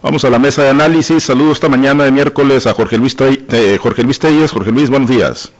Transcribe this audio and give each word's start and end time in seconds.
Vamos 0.00 0.24
a 0.24 0.30
la 0.30 0.38
mesa 0.38 0.62
de 0.62 0.70
análisis. 0.70 1.24
Saludos 1.24 1.54
esta 1.54 1.68
mañana 1.68 2.04
de 2.04 2.12
miércoles 2.12 2.66
a 2.66 2.74
Jorge 2.74 2.96
Luis, 2.98 3.16
eh, 3.20 3.78
Jorge 3.80 4.04
Luis 4.04 4.18
Telles. 4.18 4.52
Jorge 4.52 4.70
Luis, 4.70 4.90
buenos 4.90 5.10
días. 5.10 5.52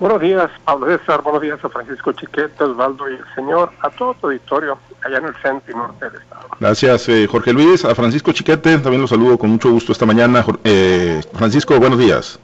Buenos 0.00 0.20
días, 0.20 0.50
Pablo 0.64 0.88
César. 0.88 1.22
Buenos 1.22 1.40
días 1.40 1.64
a 1.64 1.68
Francisco 1.68 2.12
Chiquete, 2.12 2.64
Osvaldo 2.64 3.08
y 3.08 3.14
el 3.14 3.24
señor, 3.34 3.70
a 3.80 3.88
todo 3.90 4.14
tu 4.14 4.26
auditorio 4.26 4.78
allá 5.02 5.18
en 5.18 5.26
el 5.26 5.34
centro 5.36 5.72
y 5.72 5.74
norte 5.74 6.10
del 6.10 6.20
estado. 6.20 6.48
Gracias, 6.58 7.08
eh, 7.08 7.26
Jorge 7.30 7.52
Luis. 7.52 7.84
A 7.84 7.94
Francisco 7.94 8.32
Chiquete 8.32 8.78
también 8.78 9.00
lo 9.00 9.06
saludo 9.06 9.38
con 9.38 9.50
mucho 9.50 9.70
gusto 9.70 9.92
esta 9.92 10.04
mañana. 10.04 10.44
Eh, 10.64 11.22
Francisco, 11.32 11.78
buenos 11.78 11.98
días. 11.98 12.38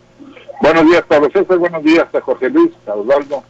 Buenos 0.63 0.85
días, 0.87 1.03
Pablo 1.09 1.29
César. 1.33 1.59
Buenos 1.59 1.83
días 1.83 2.07
a 2.15 2.21
Jorge 2.21 2.49
Luis, 2.49 2.71
a 2.87 2.95
Osvaldo 2.95 3.43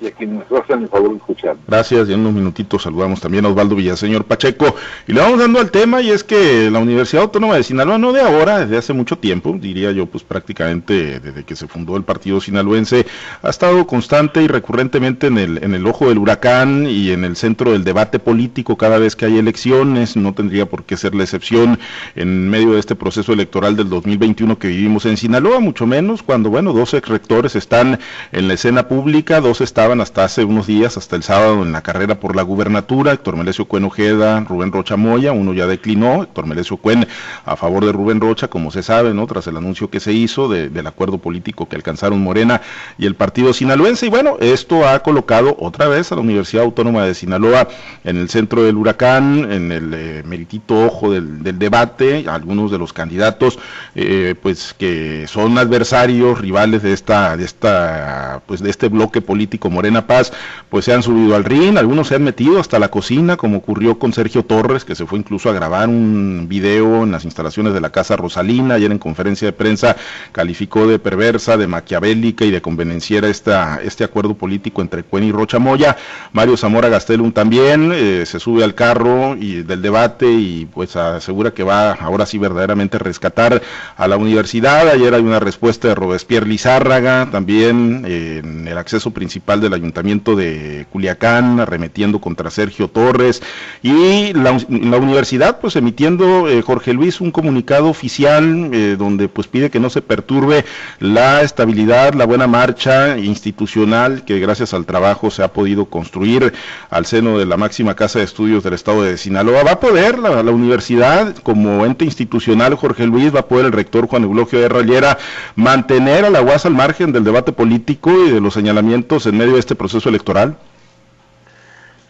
y 0.00 0.06
a 0.08 0.10
quienes 0.10 0.50
nos 0.50 0.62
hacen 0.62 0.82
el 0.82 0.88
favor 0.88 1.10
de 1.10 1.16
escuchar. 1.16 1.56
Gracias, 1.66 2.08
y 2.08 2.12
en 2.12 2.20
unos 2.20 2.34
minutitos 2.34 2.82
saludamos 2.82 3.20
también 3.20 3.46
a 3.46 3.48
Osvaldo 3.48 3.76
Villaseñor 3.76 4.24
Pacheco. 4.24 4.76
Y 5.06 5.12
le 5.12 5.20
vamos 5.20 5.38
dando 5.38 5.58
al 5.58 5.70
tema, 5.70 6.02
y 6.02 6.10
es 6.10 6.22
que 6.22 6.70
la 6.70 6.80
Universidad 6.80 7.22
Autónoma 7.22 7.56
de 7.56 7.62
Sinaloa, 7.62 7.96
no 7.96 8.12
de 8.12 8.20
ahora, 8.20 8.58
desde 8.58 8.76
hace 8.76 8.92
mucho 8.92 9.16
tiempo, 9.16 9.56
diría 9.58 9.92
yo, 9.92 10.06
pues 10.06 10.22
prácticamente 10.22 11.18
desde 11.20 11.44
que 11.44 11.56
se 11.56 11.66
fundó 11.66 11.96
el 11.96 12.02
partido 12.02 12.40
sinaloense, 12.40 13.06
ha 13.42 13.48
estado 13.48 13.86
constante 13.86 14.42
y 14.42 14.48
recurrentemente 14.48 15.28
en 15.28 15.38
el, 15.38 15.64
en 15.64 15.74
el 15.74 15.86
ojo 15.86 16.10
del 16.10 16.18
huracán 16.18 16.86
y 16.86 17.10
en 17.12 17.24
el 17.24 17.36
centro 17.36 17.72
del 17.72 17.84
debate 17.84 18.18
político 18.18 18.76
cada 18.76 18.98
vez 18.98 19.16
que 19.16 19.24
hay 19.24 19.38
elecciones, 19.38 20.16
no 20.16 20.34
tendría 20.34 20.66
por 20.66 20.84
qué 20.84 20.98
ser 20.98 21.14
la 21.14 21.22
excepción 21.22 21.78
en 22.16 22.50
medio 22.50 22.72
de 22.72 22.80
este 22.80 22.94
proceso 22.94 23.32
electoral 23.32 23.76
del 23.76 23.88
2021 23.88 24.58
que 24.58 24.68
vivimos 24.68 25.06
en 25.06 25.16
Sinaloa, 25.16 25.58
mucho 25.60 25.86
menos 25.86 26.22
cuando, 26.22 26.50
bueno, 26.50 26.74
dos 26.74 26.92
ex 26.92 27.08
rectores 27.08 27.56
están 27.56 27.98
en 28.32 28.48
la 28.48 28.54
escena 28.54 28.88
pública, 28.88 29.40
dos 29.40 29.60
estados 29.60 29.85
hasta 29.86 30.24
hace 30.24 30.44
unos 30.44 30.66
días, 30.66 30.96
hasta 30.96 31.14
el 31.14 31.22
sábado, 31.22 31.62
en 31.62 31.70
la 31.70 31.80
carrera 31.80 32.18
por 32.18 32.34
la 32.34 32.42
gubernatura, 32.42 33.12
Héctor 33.12 33.36
Melesio 33.36 33.66
Cuen 33.66 33.84
Ojeda, 33.84 34.40
Rubén 34.40 34.72
Rocha 34.72 34.96
Moya, 34.96 35.30
uno 35.30 35.54
ya 35.54 35.68
declinó, 35.68 36.24
Héctor 36.24 36.46
Melesio 36.46 36.76
Cuen 36.76 37.06
a 37.44 37.54
favor 37.54 37.86
de 37.86 37.92
Rubén 37.92 38.20
Rocha, 38.20 38.48
como 38.48 38.72
se 38.72 38.82
sabe, 38.82 39.14
¿no? 39.14 39.28
tras 39.28 39.46
el 39.46 39.56
anuncio 39.56 39.88
que 39.88 40.00
se 40.00 40.12
hizo 40.12 40.48
del 40.48 40.86
acuerdo 40.88 41.18
político 41.18 41.68
que 41.68 41.76
alcanzaron 41.76 42.20
Morena 42.20 42.62
y 42.98 43.06
el 43.06 43.14
partido 43.14 43.52
sinaloense, 43.52 44.06
y 44.06 44.08
bueno, 44.10 44.36
esto 44.40 44.88
ha 44.88 44.98
colocado 45.04 45.56
otra 45.60 45.86
vez 45.86 46.10
a 46.10 46.16
la 46.16 46.20
Universidad 46.20 46.64
Autónoma 46.64 47.04
de 47.04 47.14
Sinaloa 47.14 47.68
en 48.02 48.16
el 48.16 48.28
centro 48.28 48.64
del 48.64 48.76
huracán, 48.76 49.52
en 49.52 49.70
el 49.70 49.94
eh, 49.94 50.22
meritito 50.26 50.84
ojo 50.84 51.12
del, 51.12 51.44
debate, 51.58 52.24
algunos 52.28 52.72
de 52.72 52.78
los 52.78 52.92
candidatos, 52.92 53.60
eh, 53.94 54.34
pues 54.42 54.74
que 54.74 55.26
son 55.28 55.56
adversarios, 55.58 56.40
rivales 56.40 56.82
de 56.82 56.92
esta, 56.92 57.36
de 57.36 57.44
esta, 57.44 58.42
pues 58.46 58.60
de 58.60 58.70
este 58.70 58.88
bloque 58.88 59.22
político 59.22 59.70
Morena 59.76 60.06
Paz, 60.06 60.32
pues 60.70 60.86
se 60.86 60.94
han 60.94 61.02
subido 61.02 61.36
al 61.36 61.44
ring, 61.44 61.76
algunos 61.76 62.08
se 62.08 62.14
han 62.14 62.24
metido 62.24 62.58
hasta 62.58 62.78
la 62.78 62.88
cocina, 62.88 63.36
como 63.36 63.58
ocurrió 63.58 63.98
con 63.98 64.14
Sergio 64.14 64.42
Torres, 64.42 64.86
que 64.86 64.94
se 64.94 65.04
fue 65.04 65.18
incluso 65.18 65.50
a 65.50 65.52
grabar 65.52 65.86
un 65.90 66.46
video 66.48 67.02
en 67.02 67.12
las 67.12 67.26
instalaciones 67.26 67.74
de 67.74 67.82
la 67.82 67.90
Casa 67.90 68.16
Rosalina, 68.16 68.74
ayer 68.74 68.90
en 68.90 68.98
conferencia 68.98 69.46
de 69.46 69.52
prensa 69.52 69.96
calificó 70.32 70.86
de 70.86 70.98
perversa, 70.98 71.58
de 71.58 71.66
maquiavélica 71.66 72.46
y 72.46 72.50
de 72.50 72.62
convenenciera 72.62 73.28
esta, 73.28 73.80
este 73.82 74.02
acuerdo 74.02 74.34
político 74.34 74.80
entre 74.80 75.02
Cuen 75.02 75.24
y 75.24 75.32
Rocha 75.32 75.58
Moya. 75.58 75.96
Mario 76.32 76.56
Zamora 76.56 76.88
Gastelum 76.88 77.32
también 77.32 77.92
eh, 77.94 78.24
se 78.24 78.40
sube 78.40 78.64
al 78.64 78.74
carro 78.74 79.36
y 79.36 79.62
del 79.62 79.82
debate 79.82 80.30
y 80.30 80.66
pues 80.66 80.96
asegura 80.96 81.52
que 81.52 81.64
va 81.64 81.92
ahora 81.92 82.24
sí 82.24 82.38
verdaderamente 82.38 82.96
a 82.96 83.00
rescatar 83.00 83.60
a 83.96 84.08
la 84.08 84.16
universidad. 84.16 84.88
Ayer 84.88 85.12
hay 85.12 85.22
una 85.22 85.40
respuesta 85.40 85.88
de 85.88 85.94
Robespierre 85.94 86.46
Lizárraga, 86.46 87.28
también 87.30 88.04
eh, 88.06 88.40
en 88.42 88.66
el 88.66 88.78
acceso 88.78 89.10
principal 89.10 89.60
de 89.60 89.65
del 89.66 89.74
Ayuntamiento 89.80 90.34
de 90.36 90.86
Culiacán, 90.90 91.60
arremetiendo 91.60 92.20
contra 92.20 92.50
Sergio 92.50 92.88
Torres, 92.88 93.42
y 93.82 94.32
la, 94.32 94.52
universidad, 94.52 95.60
pues 95.60 95.76
emitiendo, 95.76 96.48
eh, 96.48 96.62
Jorge 96.62 96.92
Luis, 96.92 97.20
un 97.20 97.30
comunicado 97.30 97.88
oficial 97.88 98.70
eh, 98.72 98.96
donde 98.98 99.28
pues 99.28 99.46
pide 99.46 99.70
que 99.70 99.80
no 99.80 99.90
se 99.90 100.02
perturbe 100.02 100.64
la 101.00 101.42
estabilidad, 101.42 102.14
la 102.14 102.26
buena 102.26 102.46
marcha 102.46 103.18
institucional 103.18 104.24
que 104.24 104.38
gracias 104.38 104.74
al 104.74 104.86
trabajo 104.86 105.30
se 105.30 105.42
ha 105.42 105.52
podido 105.52 105.86
construir 105.86 106.52
al 106.90 107.06
seno 107.06 107.38
de 107.38 107.46
la 107.46 107.56
máxima 107.56 107.94
casa 107.94 108.18
de 108.18 108.24
estudios 108.24 108.62
del 108.64 108.74
estado 108.74 109.02
de 109.02 109.18
Sinaloa. 109.18 109.62
Va 109.64 109.72
a 109.72 109.80
poder 109.80 110.18
la, 110.18 110.40
universidad, 110.50 111.34
como 111.36 111.84
ente 111.84 112.04
institucional, 112.04 112.74
Jorge 112.74 113.06
Luis, 113.06 113.34
va 113.34 113.40
a 113.40 113.46
poder 113.46 113.66
el 113.66 113.72
rector 113.72 114.06
Juan 114.06 114.24
Eulogio 114.24 114.60
de 114.60 114.68
Rayera 114.68 115.18
mantener 115.54 116.24
a 116.24 116.30
la 116.30 116.42
UAS 116.42 116.66
al 116.66 116.74
margen 116.74 117.12
del 117.12 117.24
debate 117.24 117.52
político 117.52 118.10
y 118.26 118.30
de 118.30 118.40
los 118.40 118.54
señalamientos 118.54 119.26
en 119.26 119.36
medio 119.36 119.55
este 119.58 119.74
proceso 119.74 120.08
electoral? 120.08 120.56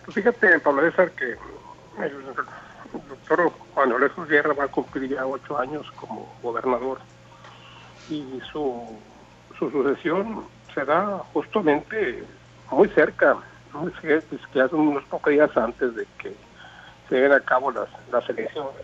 Fíjate, 0.09 0.59
Pablo 0.61 0.83
César, 0.83 1.11
que 1.13 1.37
el 2.03 2.13
doctor 3.09 3.53
Juan 3.75 3.93
Alejo 3.93 4.25
Guerra 4.27 4.55
va 4.55 4.65
a 4.65 4.69
cumplir 4.69 5.11
ya 5.11 5.27
ocho 5.27 5.59
años 5.59 5.91
como 5.97 6.33
gobernador 6.43 6.99
y 8.09 8.41
su, 8.53 8.99
su 9.59 9.71
sucesión 9.71 10.45
será 10.75 11.19
justamente 11.33 12.23
muy 12.71 12.89
cerca, 12.91 13.37
muy 13.73 13.93
que 13.93 14.61
hace 14.61 14.75
unos 14.75 15.05
pocos 15.05 15.33
días 15.33 15.55
antes 15.57 15.95
de 15.95 16.07
que 16.19 16.35
se 17.09 17.17
den 17.17 17.33
a 17.33 17.41
cabo 17.41 17.71
las, 17.71 17.89
las 18.11 18.29
elecciones. 18.29 18.83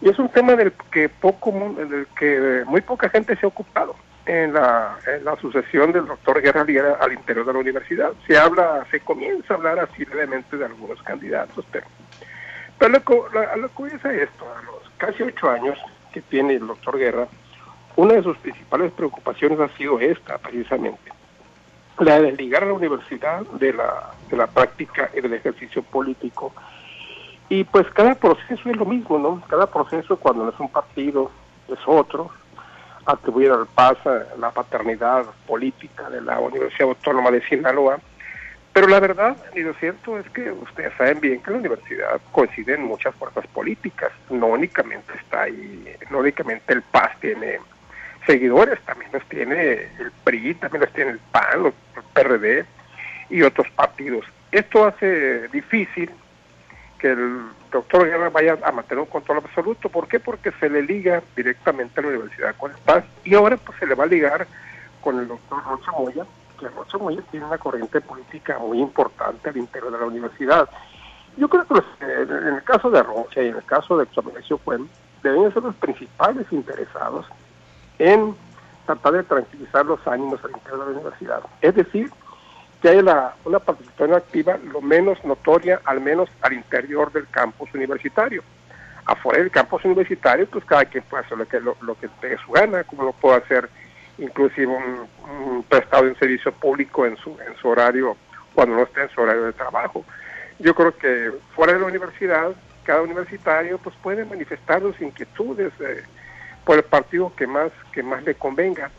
Y 0.00 0.08
es 0.08 0.18
un 0.18 0.28
tema 0.28 0.54
del 0.54 0.72
que 0.92 1.08
poco, 1.08 1.50
del 1.76 2.06
que 2.18 2.64
muy 2.66 2.80
poca 2.80 3.08
gente 3.08 3.36
se 3.36 3.46
ha 3.46 3.48
ocupado 3.48 3.96
en 4.28 4.52
la, 4.52 4.98
sucesión 5.40 5.90
del 5.90 6.06
doctor 6.06 6.42
Guerra 6.42 6.62
Liera 6.62 6.98
al 7.00 7.14
interior 7.14 7.46
de 7.46 7.52
la 7.54 7.58
universidad. 7.60 8.12
Se 8.26 8.36
habla, 8.36 8.86
se 8.90 9.00
comienza 9.00 9.54
a 9.54 9.56
hablar 9.56 9.80
así 9.80 10.04
levemente 10.04 10.58
de 10.58 10.66
algunos 10.66 11.02
candidatos, 11.02 11.64
pero, 11.72 11.86
pero 12.78 12.90
lo, 12.92 13.68
que 13.74 13.96
es 13.96 14.04
esto, 14.04 14.44
a 14.54 14.62
los 14.64 14.90
casi 14.98 15.22
ocho 15.22 15.48
años 15.48 15.78
que 16.12 16.20
tiene 16.20 16.56
el 16.56 16.66
doctor 16.66 16.98
Guerra, 16.98 17.26
una 17.96 18.14
de 18.14 18.22
sus 18.22 18.36
principales 18.38 18.92
preocupaciones 18.92 19.58
ha 19.60 19.68
sido 19.78 19.98
esta, 19.98 20.36
precisamente, 20.36 21.10
la 21.98 22.20
de 22.20 22.30
desligar 22.30 22.64
a 22.64 22.66
la 22.66 22.74
universidad 22.74 23.40
de 23.40 23.72
la, 23.72 24.10
de 24.28 24.36
la 24.36 24.46
práctica 24.46 25.10
y 25.16 25.22
del 25.22 25.32
ejercicio 25.32 25.82
político. 25.82 26.52
Y 27.48 27.64
pues 27.64 27.86
cada 27.94 28.14
proceso 28.14 28.68
es 28.68 28.76
lo 28.76 28.84
mismo, 28.84 29.18
¿no? 29.18 29.42
Cada 29.48 29.66
proceso 29.66 30.18
cuando 30.18 30.44
no 30.44 30.50
es 30.50 30.60
un 30.60 30.68
partido 30.68 31.30
es 31.66 31.78
otro, 31.86 32.30
atribuir 33.08 33.50
al 33.50 33.66
PAS 33.66 33.96
la 34.38 34.50
paternidad 34.50 35.24
política 35.46 36.10
de 36.10 36.20
la 36.20 36.38
Universidad 36.38 36.88
Autónoma 36.88 37.30
de 37.30 37.40
Sinaloa. 37.42 37.98
Pero 38.72 38.86
la 38.86 39.00
verdad, 39.00 39.36
y 39.54 39.60
lo 39.60 39.72
cierto 39.74 40.18
es 40.18 40.28
que 40.30 40.52
ustedes 40.52 40.92
saben 40.98 41.18
bien 41.20 41.42
que 41.42 41.50
la 41.50 41.56
universidad 41.56 42.20
coincide 42.32 42.74
en 42.74 42.84
muchas 42.84 43.14
fuerzas 43.14 43.46
políticas. 43.48 44.12
No 44.30 44.48
únicamente 44.48 45.12
está 45.20 45.42
ahí, 45.42 45.96
no 46.10 46.18
únicamente 46.18 46.74
el 46.74 46.82
PAS 46.82 47.18
tiene 47.20 47.58
seguidores, 48.26 48.78
también 48.82 49.10
los 49.12 49.24
tiene 49.24 49.88
el 49.98 50.12
PRI, 50.22 50.54
también 50.54 50.82
los 50.82 50.92
tiene 50.92 51.12
el 51.12 51.18
PAN, 51.32 51.72
el 51.96 52.02
PRD 52.12 52.66
y 53.30 53.42
otros 53.42 53.68
partidos. 53.70 54.26
Esto 54.52 54.86
hace 54.86 55.48
difícil 55.48 56.10
que 56.98 57.12
el 57.12 57.42
doctor 57.70 58.06
Guerra 58.06 58.30
vaya 58.30 58.58
a 58.62 58.72
mantener 58.72 59.02
un 59.02 59.10
control 59.10 59.38
absoluto. 59.38 59.88
¿Por 59.88 60.08
qué? 60.08 60.20
Porque 60.20 60.52
se 60.52 60.68
le 60.68 60.82
liga 60.82 61.22
directamente 61.36 62.00
a 62.00 62.02
la 62.02 62.08
Universidad 62.08 62.56
con 62.56 62.72
el 62.72 62.78
Paz 62.78 63.04
y 63.24 63.34
ahora 63.34 63.56
pues 63.56 63.78
se 63.78 63.86
le 63.86 63.94
va 63.94 64.04
a 64.04 64.08
ligar 64.08 64.46
con 65.00 65.18
el 65.18 65.28
doctor 65.28 65.62
Rocha 65.64 65.92
Moya, 65.92 66.26
que 66.58 66.68
Rocha 66.68 66.98
Moya 66.98 67.22
tiene 67.30 67.46
una 67.46 67.58
corriente 67.58 68.00
política 68.00 68.58
muy 68.58 68.80
importante 68.80 69.48
al 69.48 69.56
interior 69.56 69.92
de 69.92 69.98
la 69.98 70.06
universidad. 70.06 70.68
Yo 71.36 71.48
creo 71.48 71.64
que 71.66 71.82
en 72.00 72.54
el 72.54 72.62
caso 72.64 72.90
de 72.90 73.02
Rocha 73.02 73.42
y 73.42 73.48
en 73.48 73.56
el 73.56 73.64
caso 73.64 73.96
de 73.96 74.04
Examinación 74.04 74.58
Cuen, 74.64 74.88
deben 75.22 75.52
ser 75.52 75.62
los 75.62 75.74
principales 75.76 76.46
interesados 76.50 77.26
en 77.98 78.34
tratar 78.86 79.12
de 79.12 79.22
tranquilizar 79.22 79.84
los 79.86 80.04
ánimos 80.06 80.42
al 80.44 80.50
interior 80.50 80.80
de 80.80 80.84
la 80.86 80.98
universidad. 80.98 81.42
Es 81.60 81.74
decir, 81.74 82.10
que 82.80 82.88
haya 82.88 83.34
una 83.44 83.58
participación 83.58 84.14
activa 84.14 84.56
lo 84.56 84.80
menos 84.80 85.22
notoria, 85.24 85.80
al 85.84 86.00
menos 86.00 86.28
al 86.42 86.52
interior 86.52 87.12
del 87.12 87.26
campus 87.28 87.72
universitario. 87.74 88.42
Afuera 89.04 89.40
del 89.40 89.50
campus 89.50 89.84
universitario, 89.84 90.46
pues 90.46 90.64
cada 90.64 90.84
quien 90.84 91.02
puede 91.04 91.24
hacer 91.24 91.38
lo 91.38 91.48
que, 91.48 91.60
lo, 91.60 91.98
que 91.98 92.08
tenga 92.20 92.40
su 92.44 92.52
gana, 92.52 92.84
como 92.84 93.04
lo 93.04 93.12
puede 93.12 93.38
hacer 93.38 93.68
inclusive 94.18 94.66
un, 94.66 95.62
prestado 95.68 96.04
de 96.04 96.10
un 96.10 96.18
servicio 96.18 96.52
público 96.52 97.06
en 97.06 97.16
su, 97.16 97.30
en 97.46 97.56
su 97.56 97.68
horario, 97.68 98.16
cuando 98.54 98.76
no 98.76 98.82
esté 98.82 99.02
en 99.02 99.10
su 99.10 99.20
horario 99.20 99.44
de 99.44 99.52
trabajo. 99.52 100.04
Yo 100.58 100.74
creo 100.74 100.96
que 100.96 101.32
fuera 101.54 101.72
de 101.72 101.80
la 101.80 101.86
universidad, 101.86 102.52
cada 102.84 103.02
universitario 103.02 103.78
pues 103.78 103.94
puede 104.02 104.24
manifestar 104.24 104.82
sus 104.82 105.00
inquietudes 105.00 105.72
eh, 105.80 106.02
por 106.64 106.76
el 106.76 106.84
partido 106.84 107.32
que 107.34 107.46
más, 107.46 107.70
que 107.92 108.02
más 108.02 108.22
le 108.24 108.34
convenga. 108.34 108.90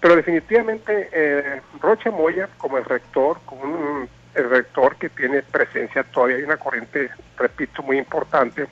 Pero 0.00 0.16
definitivamente 0.16 1.08
eh, 1.12 1.60
Rocha 1.80 2.10
Moya, 2.10 2.48
como 2.58 2.78
el 2.78 2.84
rector, 2.84 3.38
como 3.44 3.62
un, 3.62 4.08
el 4.34 4.50
rector 4.50 4.96
que 4.96 5.08
tiene 5.08 5.42
presencia 5.42 6.04
todavía, 6.04 6.36
hay 6.36 6.44
una 6.44 6.56
corriente, 6.56 7.10
repito, 7.36 7.82
muy 7.82 7.98
importante, 7.98 8.68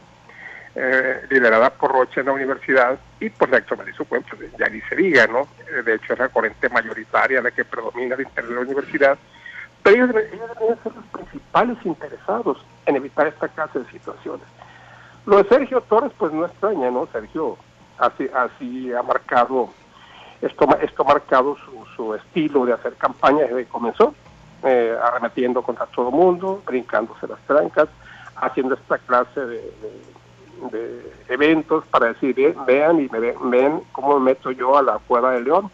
eh, 0.78 1.26
liderada 1.30 1.70
por 1.70 1.90
Rocha 1.90 2.20
en 2.20 2.26
la 2.26 2.32
universidad 2.32 2.98
y 3.18 3.30
por 3.30 3.48
la 3.48 3.64
Mauricio 3.76 4.04
Cuentos, 4.04 4.38
ya 4.58 4.68
ni 4.68 4.80
se 4.82 4.94
diga, 4.94 5.26
¿no? 5.26 5.48
Eh, 5.70 5.82
de 5.82 5.94
hecho 5.94 6.12
es 6.12 6.18
la 6.18 6.28
corriente 6.28 6.68
mayoritaria 6.68 7.40
la 7.40 7.50
que 7.50 7.64
predomina 7.64 8.14
al 8.14 8.20
interior 8.20 8.50
de 8.50 8.54
la 8.54 8.60
universidad, 8.60 9.18
pero 9.82 9.96
ellos, 9.96 10.10
ellos 10.32 10.50
deben 10.60 10.82
ser 10.82 10.92
los 10.94 11.04
principales 11.06 11.78
interesados 11.84 12.64
en 12.84 12.96
evitar 12.96 13.26
esta 13.26 13.48
clase 13.48 13.78
de 13.78 13.90
situaciones. 13.90 14.46
Lo 15.24 15.42
de 15.42 15.48
Sergio 15.48 15.80
Torres, 15.80 16.12
pues 16.18 16.32
no 16.32 16.44
extraña, 16.44 16.90
¿no? 16.90 17.08
Sergio 17.10 17.56
así, 17.98 18.28
así 18.34 18.92
ha 18.92 19.02
marcado, 19.02 19.70
esto, 20.42 20.68
esto 20.80 21.02
ha 21.02 21.06
marcado 21.06 21.56
su, 21.94 22.14
estilo 22.14 22.64
de 22.66 22.72
hacer 22.72 22.94
campaña 22.94 23.44
desde 23.44 23.64
que 23.64 23.70
comenzó, 23.70 24.14
eh, 24.62 24.96
arremetiendo 25.02 25.62
contra 25.62 25.86
todo 25.86 26.08
el 26.10 26.14
mundo, 26.14 26.62
brincándose 26.66 27.26
las 27.26 27.40
trancas, 27.46 27.88
haciendo 28.36 28.74
esta 28.74 28.98
clase 28.98 29.40
de, 29.40 29.72
eventos 31.28 31.84
para 31.86 32.06
decir, 32.06 32.34
vean 32.66 33.00
y 33.00 33.08
me 33.08 33.20
ven, 33.20 33.82
cómo 33.92 34.18
me 34.18 34.32
meto 34.32 34.50
yo 34.50 34.76
a 34.76 34.82
la 34.82 34.98
cueva 34.98 35.32
de 35.32 35.42
León. 35.42 35.70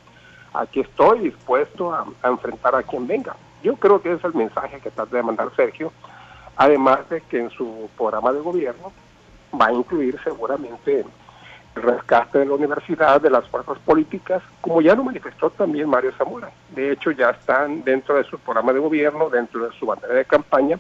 Aquí 0.55 0.81
estoy 0.81 1.21
dispuesto 1.21 1.95
a, 1.95 2.05
a 2.23 2.29
enfrentar 2.29 2.75
a 2.75 2.83
quien 2.83 3.07
venga. 3.07 3.37
Yo 3.63 3.77
creo 3.77 4.03
que 4.03 4.11
ese 4.11 4.19
es 4.19 4.25
el 4.25 4.35
mensaje 4.35 4.81
que 4.81 4.91
trata 4.91 5.17
de 5.17 5.23
mandar 5.23 5.51
Sergio, 5.55 5.93
además 6.57 7.09
de 7.09 7.21
que 7.23 7.41
en 7.41 7.51
su 7.51 7.89
programa 7.97 8.33
de 8.33 8.41
gobierno 8.41 8.93
va 9.59 9.67
a 9.67 9.73
incluir 9.73 10.19
seguramente 10.25 11.05
el 11.77 11.83
rescate 11.83 12.39
de 12.39 12.47
la 12.47 12.55
universidad, 12.55 13.21
de 13.21 13.31
las 13.31 13.49
fuerzas 13.49 13.79
políticas, 13.81 14.43
como 14.61 14.83
ya 14.83 14.95
lo 14.95 15.05
manifestó 15.05 15.51
también 15.51 15.89
Mario 15.89 16.13
Zamora. 16.19 16.51
De 16.75 16.93
hecho, 16.93 17.11
ya 17.11 17.31
están 17.31 17.83
dentro 17.85 18.17
de 18.17 18.25
su 18.25 18.39
programa 18.39 18.73
de 18.73 18.81
gobierno, 18.81 19.31
dentro 19.31 19.67
de 19.67 19.77
su 19.79 19.87
bandera 19.87 20.15
de 20.15 20.25
campaña, 20.25 20.79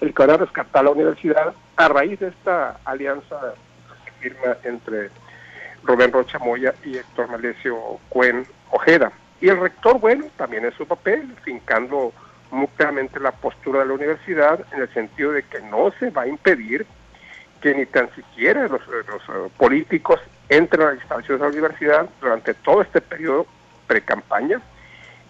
el 0.00 0.14
que 0.14 0.22
van 0.22 0.30
a 0.30 0.36
rescatar 0.38 0.84
la 0.84 0.90
universidad 0.90 1.52
a 1.76 1.88
raíz 1.88 2.20
de 2.20 2.28
esta 2.28 2.78
alianza 2.84 3.54
que 4.04 4.30
firma 4.30 4.56
entre 4.64 5.10
Rubén 5.82 6.12
Rocha 6.12 6.38
Moya 6.38 6.74
y 6.84 6.96
Héctor 6.96 7.28
Malesio 7.28 7.98
Cuen 8.08 8.46
Ojeda. 8.70 9.12
Y 9.40 9.48
el 9.48 9.58
rector, 9.58 9.98
bueno, 9.98 10.26
también 10.36 10.64
es 10.64 10.74
su 10.74 10.86
papel, 10.86 11.34
fincando 11.42 12.12
muy 12.50 12.66
claramente 12.68 13.20
la 13.20 13.32
postura 13.32 13.80
de 13.80 13.86
la 13.86 13.94
universidad 13.94 14.60
en 14.72 14.82
el 14.82 14.92
sentido 14.92 15.32
de 15.32 15.42
que 15.44 15.60
no 15.62 15.92
se 15.98 16.10
va 16.10 16.22
a 16.22 16.28
impedir 16.28 16.86
que 17.60 17.74
ni 17.74 17.86
tan 17.86 18.12
siquiera 18.14 18.66
los, 18.68 18.80
eh, 18.80 19.50
políticos 19.56 20.20
entren 20.48 20.82
a 20.82 20.90
las 20.90 20.94
instalaciones 20.96 21.40
de 21.40 21.46
la 21.46 21.50
universidad 21.50 22.08
durante 22.20 22.54
todo 22.54 22.82
este 22.82 23.00
periodo 23.00 23.46
pre-campaña 23.86 24.60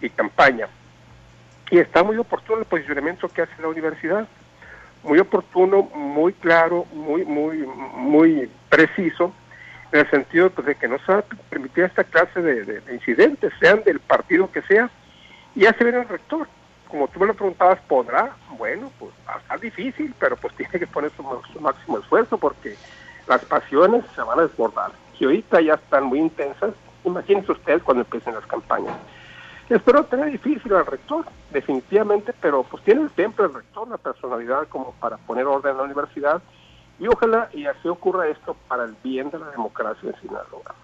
y 0.00 0.08
campaña. 0.10 0.68
Y 1.70 1.78
está 1.78 2.02
muy 2.02 2.16
oportuno 2.16 2.60
el 2.60 2.66
posicionamiento 2.66 3.28
que 3.28 3.42
hace 3.42 3.62
la 3.62 3.68
universidad, 3.68 4.26
muy 5.02 5.18
oportuno, 5.18 5.82
muy 5.94 6.32
claro, 6.32 6.84
muy, 6.92 7.24
muy, 7.24 7.58
muy 7.58 8.50
preciso, 8.68 9.32
en 9.92 10.00
el 10.00 10.10
sentido 10.10 10.50
pues, 10.50 10.66
de 10.66 10.74
que 10.74 10.88
no 10.88 10.98
se 10.98 11.12
va 11.12 11.18
a 11.18 11.24
permitir 11.48 11.84
esta 11.84 12.04
clase 12.04 12.40
de, 12.40 12.82
incidentes, 12.92 13.52
sean 13.60 13.82
del 13.84 14.00
partido 14.00 14.50
que 14.50 14.62
sea, 14.62 14.90
y 15.54 15.66
hace 15.66 15.84
ver 15.84 15.96
al 15.96 16.08
rector 16.08 16.48
como 16.90 17.08
tú 17.08 17.20
me 17.20 17.26
lo 17.26 17.34
preguntabas, 17.34 17.80
¿podrá? 17.88 18.34
Bueno, 18.58 18.90
pues 18.98 19.12
va 19.28 19.34
a 19.34 19.38
estar 19.38 19.60
difícil, 19.60 20.14
pero 20.18 20.36
pues 20.36 20.54
tiene 20.56 20.78
que 20.78 20.86
poner 20.86 21.10
su, 21.12 21.22
máximo 21.60 21.98
esfuerzo 21.98 22.38
porque 22.38 22.76
las 23.26 23.44
pasiones 23.44 24.04
se 24.14 24.22
van 24.22 24.38
a 24.38 24.42
desbordar. 24.42 24.92
Si 25.18 25.24
ahorita 25.24 25.60
ya 25.60 25.74
están 25.74 26.04
muy 26.04 26.18
intensas, 26.18 26.72
imagínense 27.04 27.52
ustedes 27.52 27.82
cuando 27.82 28.02
empiecen 28.02 28.34
las 28.34 28.46
campañas. 28.46 28.96
Espero 29.68 30.04
tener 30.04 30.32
difícil 30.32 30.74
al 30.74 30.84
rector, 30.84 31.24
definitivamente, 31.50 32.34
pero 32.40 32.64
pues 32.64 32.82
tiene 32.82 33.02
el 33.02 33.10
temple 33.10 33.46
el 33.46 33.54
rector, 33.54 33.86
la 33.88 33.98
personalidad 33.98 34.66
como 34.68 34.92
para 34.94 35.16
poner 35.18 35.46
orden 35.46 35.72
en 35.72 35.78
la 35.78 35.84
universidad 35.84 36.42
y 36.98 37.06
ojalá 37.06 37.48
y 37.52 37.66
así 37.66 37.88
ocurra 37.88 38.26
esto 38.26 38.56
para 38.66 38.84
el 38.84 38.96
bien 39.02 39.30
de 39.30 39.38
la 39.38 39.50
democracia 39.50 40.10
en 40.10 40.20
Sinaloa. 40.20 40.74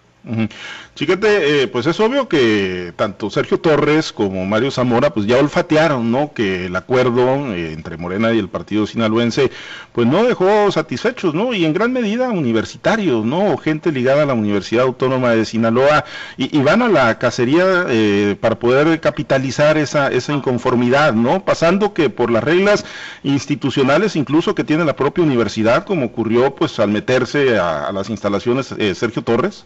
Eh, 0.99 1.69
pues 1.71 1.85
es 1.85 1.99
obvio 1.99 2.27
que 2.27 2.91
tanto 2.95 3.29
Sergio 3.29 3.59
Torres 3.59 4.11
como 4.11 4.45
Mario 4.45 4.71
Zamora 4.71 5.11
pues 5.11 5.25
ya 5.25 5.37
olfatearon, 5.37 6.11
¿no? 6.11 6.33
Que 6.33 6.65
el 6.65 6.75
acuerdo 6.75 7.53
eh, 7.53 7.71
entre 7.73 7.97
Morena 7.97 8.33
y 8.33 8.39
el 8.39 8.49
partido 8.49 8.87
sinaloense 8.87 9.51
pues 9.93 10.07
no 10.07 10.23
dejó 10.23 10.71
satisfechos, 10.71 11.33
¿no? 11.33 11.53
Y 11.53 11.65
en 11.65 11.73
gran 11.73 11.93
medida 11.93 12.29
universitarios, 12.29 13.25
¿no? 13.25 13.53
O 13.53 13.57
gente 13.57 13.91
ligada 13.91 14.23
a 14.23 14.25
la 14.25 14.33
Universidad 14.33 14.83
Autónoma 14.85 15.31
de 15.31 15.45
Sinaloa 15.45 16.03
y, 16.35 16.57
van 16.61 16.81
a 16.81 16.89
la 16.89 17.17
cacería 17.19 17.85
eh, 17.87 18.35
para 18.39 18.59
poder 18.59 18.99
capitalizar 18.99 19.77
esa, 19.77 20.09
esa 20.11 20.33
inconformidad, 20.33 21.13
¿no? 21.13 21.45
Pasando 21.45 21.93
que 21.93 22.09
por 22.09 22.31
las 22.31 22.43
reglas 22.43 22.85
institucionales 23.23 24.15
incluso 24.15 24.55
que 24.55 24.63
tiene 24.63 24.83
la 24.83 24.95
propia 24.95 25.23
universidad, 25.23 25.85
como 25.85 26.07
ocurrió 26.07 26.55
pues 26.55 26.79
al 26.79 26.89
meterse 26.89 27.57
a 27.59 27.91
las 27.93 28.09
instalaciones 28.09 28.73
Sergio 28.95 29.21
Torres. 29.23 29.65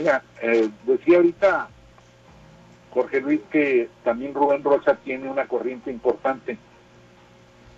Mira, 0.00 0.22
eh, 0.40 0.70
decía 0.86 1.18
ahorita 1.18 1.68
Jorge 2.94 3.20
Luis 3.20 3.40
que 3.52 3.90
también 4.02 4.32
Rubén 4.32 4.64
Rocha 4.64 4.96
tiene 5.04 5.28
una 5.28 5.46
corriente 5.46 5.90
importante. 5.90 6.56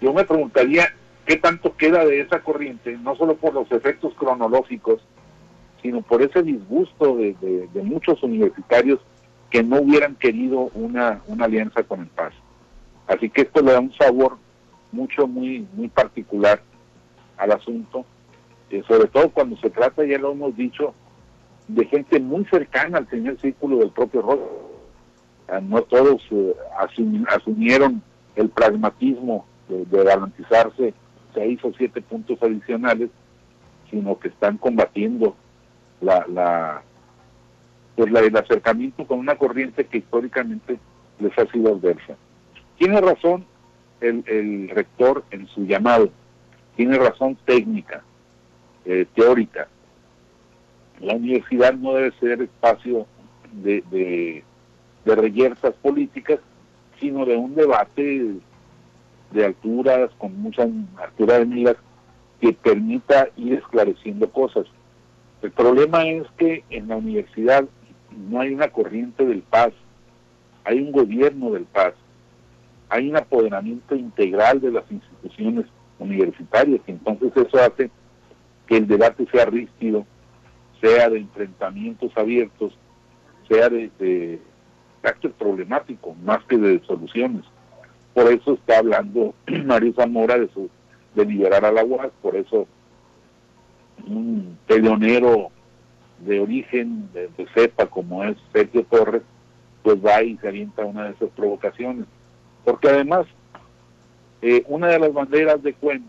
Yo 0.00 0.12
me 0.12 0.22
preguntaría 0.22 0.94
qué 1.26 1.34
tanto 1.38 1.76
queda 1.76 2.04
de 2.04 2.20
esa 2.20 2.38
corriente, 2.38 2.96
no 2.96 3.16
solo 3.16 3.34
por 3.34 3.54
los 3.54 3.72
efectos 3.72 4.14
cronológicos, 4.14 5.00
sino 5.82 6.00
por 6.00 6.22
ese 6.22 6.44
disgusto 6.44 7.16
de, 7.16 7.69
muchos 7.82 8.22
universitarios 8.22 9.00
que 9.50 9.64
no 9.64 9.80
hubieran 9.80 10.14
querido 10.14 10.70
una, 10.74 11.22
alianza 11.40 11.82
con 11.82 12.02
el 12.02 12.06
Paz. 12.06 12.34
Así 13.08 13.30
que 13.30 13.40
esto 13.40 13.62
le 13.62 13.72
da 13.72 13.80
un 13.80 13.92
sabor 13.94 14.38
mucho, 14.92 15.26
muy, 15.26 15.66
muy 15.74 15.88
particular 15.88 16.62
al 17.36 17.50
asunto, 17.50 18.06
eh, 18.70 18.84
sobre 18.86 19.08
todo 19.08 19.28
cuando 19.30 19.56
se 19.56 19.70
trata, 19.70 20.04
ya 20.04 20.19
lo 20.19 20.30
hemos 20.30 20.56
dicho, 20.56 20.94
de 21.69 21.85
gente 21.87 22.20
muy 22.20 22.44
cercana 22.47 22.99
al 22.99 23.06
primer 23.06 23.38
círculo 23.41 23.79
del 23.79 23.91
propio 23.91 24.23
Rocha. 24.23 24.43
Ah, 25.49 25.61
no 25.61 25.82
todos 25.82 26.23
eh, 26.31 26.55
asumieron 27.29 28.03
el 28.37 28.49
pragmatismo 28.49 29.47
de, 29.69 30.05
garantizarse 30.05 30.94
seis 31.35 31.61
o 31.62 31.73
siete 31.76 32.00
puntos 32.00 32.43
adicionales, 32.43 33.11
sino 33.91 34.19
que 34.19 34.29
están 34.29 34.56
combatiendo 34.59 35.37
la, 36.00 36.25
la, 36.29 36.82
pues 37.97 38.11
la, 38.11 38.20
el 38.20 38.37
acercamiento 38.37 39.06
con 39.06 39.19
una 39.19 39.37
corriente 39.37 39.87
que 39.87 39.99
históricamente 39.99 40.79
les 41.19 41.38
ha 41.38 41.47
sido 41.53 41.75
adversa. 41.75 42.17
Tiene 42.79 43.00
razón 43.00 43.44
el, 44.00 44.25
el 44.26 44.69
rector 44.70 45.25
en 45.31 45.47
su 45.49 45.65
llamado, 45.65 46.11
tiene 46.76 46.99
razón 46.99 47.37
técnica, 47.44 48.03
eh, 48.85 49.06
teórica, 49.15 49.69
la 51.02 51.16
universidad 51.16 51.75
no 51.75 51.94
debe 51.94 52.12
ser 52.20 52.40
espacio 52.40 53.06
de, 53.52 53.82
de, 53.90 54.44
reyertas 55.04 55.75
políticas, 55.82 56.38
sino 57.00 57.26
de 57.26 57.37
un 57.37 57.54
debate 57.54 58.37
de 59.32 59.44
alturas, 59.44 60.10
con 60.16 60.40
mucha 60.40 60.62
altura 60.62 61.40
de 61.40 61.46
miras, 61.46 61.76
que 62.40 62.52
permita 62.52 63.28
ir 63.37 63.54
esclareciendo 63.54 64.31
cosas. 64.31 64.66
El 65.43 65.50
problema 65.50 66.05
es 66.05 66.24
que 66.38 66.65
en 66.70 66.88
la 66.88 66.96
universidad 66.96 67.65
no 68.29 68.41
hay 68.41 68.55
una 68.55 68.69
corriente 68.69 69.27
del 69.27 69.43
paz, 69.43 69.72
hay 70.65 70.79
un 70.79 70.93
gobierno 70.93 71.50
del 71.50 71.65
paz, 71.65 71.94
hay 72.88 73.10
un 73.10 73.17
apoderamiento 73.17 73.96
integral 73.96 74.60
de 74.60 74.70
las 74.70 74.84
instituciones 74.91 75.67
universitarias, 75.98 76.81
y 76.86 76.93
entonces 76.93 77.32
eso 77.36 77.58
hace 77.58 77.91
que 78.69 78.77
el 78.77 78.86
debate 78.86 79.27
sea 79.32 79.46
rígido 79.46 80.06
sea 80.82 81.08
de 81.08 81.20
enfrentamientos 81.20 82.10
abiertos, 82.17 82.77
sea 83.48 83.70
de, 83.70 84.41
carácter 85.01 85.32
problemático, 85.32 86.15
más 86.24 86.44
que 86.44 86.58
de 86.58 86.81
soluciones. 86.84 87.44
Por 88.12 88.31
eso 88.31 88.55
está 88.55 88.79
hablando 88.79 89.34
Mario 89.65 89.94
Zamora 89.94 90.39
de, 90.39 90.48
su, 90.48 90.69
de 91.15 91.24
liberar 91.24 91.65
a 91.65 91.72
la 91.72 91.84
UAS, 91.84 92.10
por 92.20 92.36
eso 92.36 92.67
un 94.06 94.58
peleonero 94.67 95.51
de 96.20 96.41
origen, 96.41 97.08
de, 97.12 97.31
cepa, 97.55 97.86
como 97.86 98.24
es 98.24 98.36
Sergio 98.53 98.84
Torres, 98.84 99.22
pues 99.82 100.05
va 100.05 100.22
y 100.22 100.36
se 100.39 100.48
avienta 100.48 100.84
una 100.84 101.05
de 101.05 101.10
esas 101.12 101.31
provocaciones. 101.31 102.06
Porque 102.65 102.89
además, 102.89 103.27
eh, 104.41 104.65
una 104.67 104.89
de 104.89 104.98
las 104.98 105.12
banderas 105.12 105.62
de 105.62 105.74
Cuen, 105.74 106.05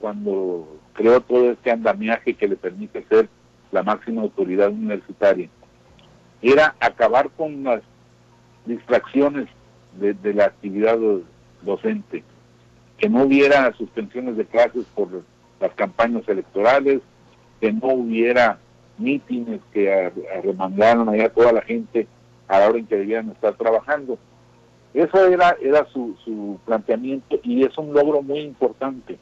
cuando 0.00 0.80
creó 0.94 1.20
todo 1.20 1.52
este 1.52 1.70
andamiaje 1.70 2.34
que 2.34 2.48
le 2.48 2.56
permite 2.56 3.04
ser 3.04 3.28
la 3.72 3.82
máxima 3.82 4.22
autoridad 4.22 4.70
universitaria, 4.70 5.48
era 6.40 6.76
acabar 6.78 7.30
con 7.30 7.64
las 7.64 7.82
distracciones 8.66 9.48
de, 9.98 10.34
la 10.34 10.44
actividad 10.44 10.98
docente, 11.62 12.22
que 12.98 13.08
no 13.08 13.24
hubiera 13.24 13.72
suspensiones 13.74 14.36
de 14.36 14.44
clases 14.44 14.84
por 14.94 15.08
las 15.60 15.72
campañas 15.72 16.22
electorales, 16.28 17.00
que 17.60 17.72
no 17.72 17.88
hubiera 17.88 18.58
mítines 18.98 19.60
que 19.72 19.92
arremangaran 19.92 21.08
allá 21.08 21.28
toda 21.30 21.52
la 21.52 21.62
gente 21.62 22.06
a 22.48 22.58
la 22.58 22.68
hora 22.68 22.78
en 22.78 22.86
que 22.86 22.96
debían 22.96 23.30
estar 23.30 23.54
trabajando. 23.54 24.18
Eso 24.94 25.26
era, 25.26 25.56
era 25.60 25.86
su, 25.86 26.16
su 26.24 26.60
planteamiento 26.66 27.40
y 27.42 27.64
es 27.64 27.76
un 27.78 27.94
logro 27.94 28.22
muy 28.22 28.40
importante. 28.40 29.18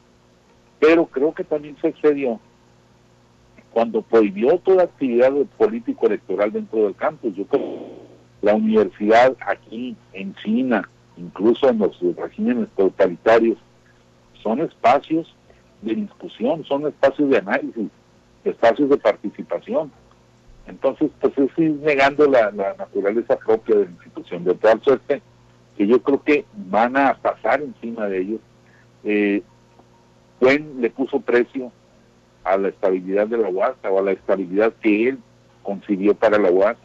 Pero 0.79 1.05
creo 1.05 1.33
que 1.33 1.43
también 1.43 1.77
se 1.79 1.89
excedió 1.89 2.39
cuando 3.73 4.01
prohibió 4.01 4.57
toda 4.59 4.83
actividad 4.83 5.31
político 5.57 6.07
electoral 6.07 6.51
dentro 6.51 6.83
del 6.83 6.95
campus. 6.95 7.35
Yo 7.35 7.45
creo 7.45 7.61
que 7.61 8.01
la 8.41 8.55
universidad 8.55 9.35
aquí 9.45 9.95
en 10.13 10.35
China, 10.35 10.89
incluso 11.17 11.69
en 11.69 11.79
los 11.79 11.97
regímenes 12.17 12.67
totalitarios, 12.75 13.57
son 14.43 14.61
espacios 14.61 15.33
de 15.81 15.95
discusión, 15.95 16.63
son 16.65 16.87
espacios 16.87 17.29
de 17.29 17.37
análisis, 17.37 17.89
espacios 18.43 18.89
de 18.89 18.97
participación. 18.97 19.91
Entonces, 20.67 21.09
pues 21.19 21.37
es 21.37 21.57
ir 21.57 21.71
negando 21.81 22.27
la, 22.27 22.51
naturaleza 22.51 23.37
propia 23.37 23.77
de 23.77 23.85
la 23.85 23.91
institución, 23.91 24.43
de 24.43 24.55
tal 24.55 24.81
suerte 24.81 25.21
que 25.77 25.87
yo 25.87 26.01
creo 26.01 26.21
que 26.21 26.45
van 26.55 26.97
a 26.97 27.13
pasar 27.15 27.61
encima 27.61 28.07
de 28.07 28.21
ellos. 28.21 28.39
Eh, 29.03 29.43
le 30.41 30.89
puso 30.89 31.19
precio 31.19 31.71
a 32.43 32.57
la 32.57 32.69
estabilidad 32.69 33.27
de 33.27 33.37
la 33.37 33.49
UAS 33.49 33.75
o 33.89 33.99
a 33.99 34.01
la 34.01 34.11
estabilidad 34.11 34.73
que 34.81 35.09
él 35.09 35.19
concibió 35.63 36.15
para 36.15 36.37
la 36.37 36.51
UAS, 36.51 36.77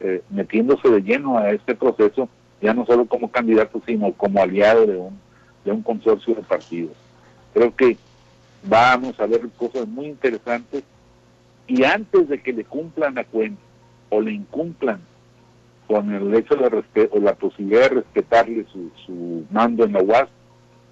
eh, 0.00 0.22
metiéndose 0.30 0.88
de 0.88 1.02
lleno 1.02 1.38
a 1.38 1.50
este 1.50 1.74
proceso, 1.74 2.28
ya 2.60 2.72
no 2.74 2.86
solo 2.86 3.06
como 3.06 3.30
candidato, 3.30 3.80
sino 3.86 4.12
como 4.12 4.42
aliado 4.42 4.86
de 4.86 4.96
un, 4.96 5.18
de 5.64 5.72
un 5.72 5.82
consorcio 5.82 6.34
de 6.34 6.42
partidos. 6.42 6.96
Creo 7.52 7.74
que 7.74 7.96
vamos 8.62 9.18
a 9.20 9.26
ver 9.26 9.48
cosas 9.56 9.86
muy 9.86 10.06
interesantes 10.06 10.82
y 11.66 11.84
antes 11.84 12.28
de 12.28 12.40
que 12.40 12.52
le 12.52 12.64
cumplan 12.64 13.18
a 13.18 13.24
cuenta 13.24 13.60
o 14.08 14.20
le 14.20 14.32
incumplan 14.32 15.00
con 15.86 16.12
el 16.12 16.34
hecho 16.34 16.56
de 16.56 16.68
respeto, 16.68 17.18
la 17.20 17.34
posibilidad 17.34 17.82
de 17.82 17.96
respetarle 17.96 18.66
su, 18.72 18.90
su 19.04 19.44
mando 19.50 19.84
en 19.84 19.92
la 19.92 20.02
UAS, 20.02 20.28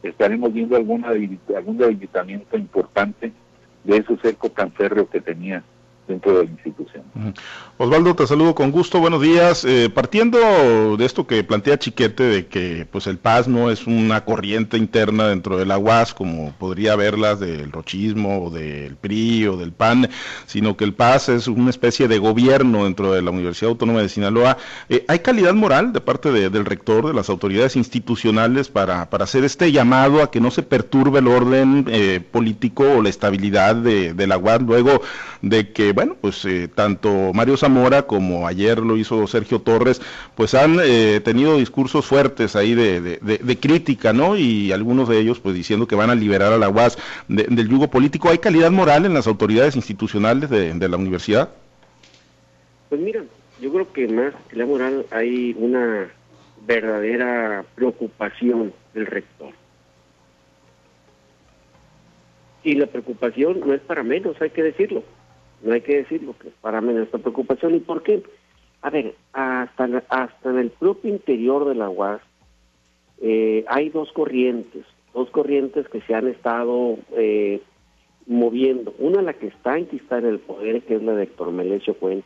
estaremos 0.03 0.53
viendo 0.53 0.77
alguna 0.77 1.09
algún 1.09 1.79
debilitamiento 1.79 2.57
importante 2.57 3.33
de 3.85 3.99
ese 3.99 4.17
cerco 4.17 4.51
tan 4.51 4.73
férreo 4.73 5.09
que 5.09 5.21
tenía 5.21 5.63
dentro 6.07 6.39
de 6.39 6.45
la 6.45 6.51
institución. 6.51 7.03
Osvaldo, 7.79 8.15
te 8.15 8.27
saludo 8.27 8.55
con 8.55 8.71
gusto, 8.71 9.01
buenos 9.01 9.23
días. 9.23 9.65
Eh, 9.65 9.91
partiendo 9.93 10.97
de 10.97 11.05
esto 11.05 11.27
que 11.27 11.43
plantea 11.45 11.79
Chiquete, 11.79 12.23
de 12.23 12.47
que 12.47 12.87
pues 12.91 13.07
el 13.07 13.19
PAS 13.19 13.49
no 13.49 13.71
es 13.71 13.87
una 13.87 14.25
corriente 14.25 14.77
interna 14.77 15.29
dentro 15.29 15.57
de 15.57 15.67
la 15.67 15.79
UAS, 15.79 16.15
como 16.15 16.53
podría 16.53 16.95
verlas 16.97 17.41
del 17.41 17.73
rochismo, 17.73 18.45
o 18.45 18.51
del 18.51 18.97
PRI 18.97 19.47
o 19.47 19.57
del 19.57 19.73
PAN, 19.73 20.09
sino 20.47 20.77
que 20.77 20.85
el 20.85 20.93
PAS 20.93 21.31
es 21.31 21.49
una 21.49 21.71
especie 21.71 22.07
de 22.07 22.19
gobierno 22.19 22.85
dentro 22.85 23.13
de 23.13 23.23
la 23.23 23.31
Universidad 23.31 23.71
Autónoma 23.71 24.03
de 24.03 24.09
Sinaloa. 24.09 24.59
Eh, 24.89 25.05
¿Hay 25.09 25.21
calidad 25.21 25.55
moral 25.55 25.93
de 25.93 26.01
parte 26.01 26.31
del 26.31 26.65
rector, 26.65 27.07
de 27.07 27.15
las 27.15 27.31
autoridades 27.31 27.77
institucionales 27.77 28.69
para, 28.69 29.03
hacer 29.03 29.45
este 29.45 29.73
llamado 29.73 30.23
a 30.23 30.31
que 30.31 30.41
no 30.41 30.51
se 30.51 30.63
perturbe 30.63 31.21
el 31.21 31.29
orden 31.29 31.87
eh, 31.89 32.21
político 32.21 32.85
o 32.99 33.03
la 33.03 33.09
estabilidad 33.09 33.75
de, 33.75 34.13
de 34.13 34.27
la 34.27 34.37
UAS 34.37 34.61
luego 34.61 35.01
de 35.41 35.73
que 35.73 35.94
bueno, 35.95 36.17
pues 36.21 36.45
eh, 36.45 36.69
tanto 36.69 37.33
Mario 37.33 37.57
Zamora 37.57 38.03
como 38.03 38.47
ayer 38.47 38.79
lo 38.79 38.97
hizo 38.97 39.27
Sergio 39.27 39.61
Torres, 39.61 40.03
pues 40.35 40.55
han 40.55 40.79
eh, 40.83 41.21
tenido 41.25 41.57
discursos 41.57 42.05
fuertes 42.05 42.57
ahí 42.57 42.75
de, 42.75 43.59
crítica, 43.61 44.13
¿no? 44.13 44.37
Y 44.37 44.73
algunos 44.73 45.09
de 45.09 45.19
ellos 45.19 45.41
pues 45.41 45.55
diciendo 45.55 45.87
que 45.87 45.95
van 45.95 46.11
a 46.11 46.15
liberar 46.15 46.53
a 46.53 46.59
la 46.59 46.69
UAS 46.69 46.99
del 47.29 47.69
yugo 47.69 47.89
político. 47.89 48.29
¿Hay 48.29 48.39
calidad 48.39 48.71
moral 48.71 49.07
en 49.07 49.15
las 49.15 49.27
autoridades 49.27 49.77
institucionales 49.77 50.51
de, 50.51 50.89
la 50.89 50.97
universidad? 50.97 51.51
Pues 52.89 53.01
mira, 53.01 53.25
yo 53.61 53.73
creo 53.73 53.93
que 53.93 54.09
más 54.09 54.35
que 54.49 54.57
la 54.57 54.67
moral 54.67 55.07
hay 55.11 55.55
una 55.59 56.11
verdadera 56.67 57.65
preocupación 57.75 58.73
del 58.93 59.07
rector. 59.07 59.53
Y 62.63 62.75
la 62.75 62.87
preocupación 62.87 63.61
no 63.61 63.75
es 63.75 63.81
para 63.81 64.03
menos, 64.03 64.41
hay 64.41 64.51
que 64.51 64.63
decirlo 64.63 65.05
no 65.65 65.73
hay 65.73 65.81
que 65.81 65.97
decirlo, 65.97 66.35
que 66.39 66.49
es 66.49 66.55
para 66.61 66.81
mí 66.81 66.93
nuestra 66.93 67.19
preocupación. 67.19 67.75
¿Y 67.75 67.81
por 67.81 68.03
qué? 68.03 68.23
A 68.83 68.91
ver, 68.91 69.15
hasta, 69.33 70.03
hasta 70.11 70.51
en 70.51 70.59
el 70.59 70.71
propio 70.71 71.11
interior 71.11 71.67
de 71.67 71.75
la 71.75 71.89
UAS 71.89 72.21
eh, 73.23 73.65
hay 73.69 73.89
dos 73.89 74.13
corrientes, 74.13 74.85
dos 75.15 75.31
corrientes 75.31 75.89
que 75.89 76.03
se 76.03 76.15
han 76.15 76.29
estado 76.29 76.99
eh, 77.17 77.63
moviendo. 78.27 78.95
Una 78.99 79.23
la 79.23 79.33
que 79.33 79.47
está 79.47 79.79
enquistada 79.79 80.21
en 80.21 80.35
el 80.35 80.39
poder, 80.39 80.83
que 80.83 80.97
es 80.97 81.03
la 81.03 81.15
de 81.15 81.25
Héctor 81.25 81.51
Melesio 81.51 81.95
Cuen, 81.95 82.23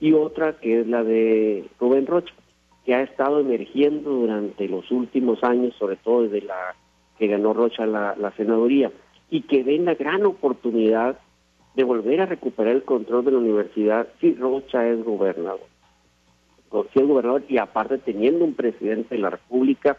y 0.00 0.14
otra 0.14 0.58
que 0.58 0.80
es 0.80 0.86
la 0.88 1.04
de 1.04 1.64
Rubén 1.78 2.06
Rocha, 2.06 2.34
que 2.84 2.96
ha 2.96 3.02
estado 3.02 3.38
emergiendo 3.38 4.10
durante 4.10 4.66
los 4.66 4.90
últimos 4.90 5.44
años, 5.44 5.76
sobre 5.78 5.94
todo 5.94 6.24
desde 6.24 6.44
la 6.44 6.74
que 7.16 7.28
ganó 7.28 7.52
Rocha 7.52 7.86
la, 7.86 8.16
la 8.16 8.32
senaduría, 8.32 8.90
y 9.30 9.42
que 9.42 9.62
ven 9.62 9.84
la 9.84 9.94
gran 9.94 10.26
oportunidad 10.26 11.20
de 11.74 11.84
volver 11.84 12.20
a 12.20 12.26
recuperar 12.26 12.74
el 12.74 12.82
control 12.82 13.24
de 13.24 13.32
la 13.32 13.38
universidad 13.38 14.08
si 14.20 14.34
Rocha 14.34 14.86
es 14.88 15.02
gobernador. 15.02 15.60
Si 16.92 17.00
es 17.00 17.06
gobernador 17.06 17.44
y 17.48 17.58
aparte 17.58 17.98
teniendo 17.98 18.44
un 18.44 18.54
presidente 18.54 19.14
de 19.14 19.20
la 19.20 19.30
República 19.30 19.98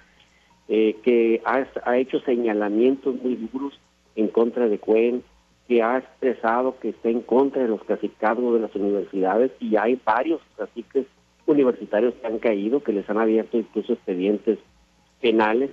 eh, 0.68 0.96
que 1.04 1.42
ha, 1.46 1.68
ha, 1.86 1.98
hecho 1.98 2.20
señalamientos 2.22 3.16
muy 3.22 3.36
duros 3.36 3.80
en 4.16 4.28
contra 4.30 4.68
de 4.68 4.80
Cuen, 4.80 5.24
que 5.68 5.82
ha 5.82 5.98
expresado 5.98 6.80
que 6.80 6.90
está 6.90 7.10
en 7.10 7.22
contra 7.22 7.62
de 7.62 7.68
los 7.68 7.84
cacicados 7.84 8.54
de 8.54 8.60
las 8.60 8.76
universidades 8.76 9.52
y 9.60 9.76
hay 9.76 10.00
varios 10.04 10.42
caciques 10.58 11.06
universitarios 11.46 12.14
que 12.16 12.28
han 12.28 12.40
caído, 12.40 12.82
que 12.84 12.94
les 12.94 13.10
han 13.10 13.18
abierto 13.18 13.58
incluso 13.58 13.94
expedientes 13.94 14.60
penales. 15.22 15.72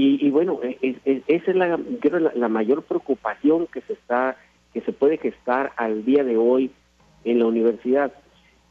Y, 0.00 0.30
bueno, 0.30 0.60
esa 0.62 1.50
es 1.50 1.56
la, 1.56 1.76
la, 1.76 2.32
la 2.32 2.48
mayor 2.48 2.84
preocupación 2.84 3.66
que 3.66 3.80
se 3.80 3.94
está 3.94 4.36
que 4.78 4.84
se 4.84 4.92
puede 4.92 5.18
gestar 5.18 5.72
al 5.76 6.04
día 6.04 6.22
de 6.22 6.36
hoy 6.36 6.70
en 7.24 7.40
la 7.40 7.46
universidad. 7.46 8.12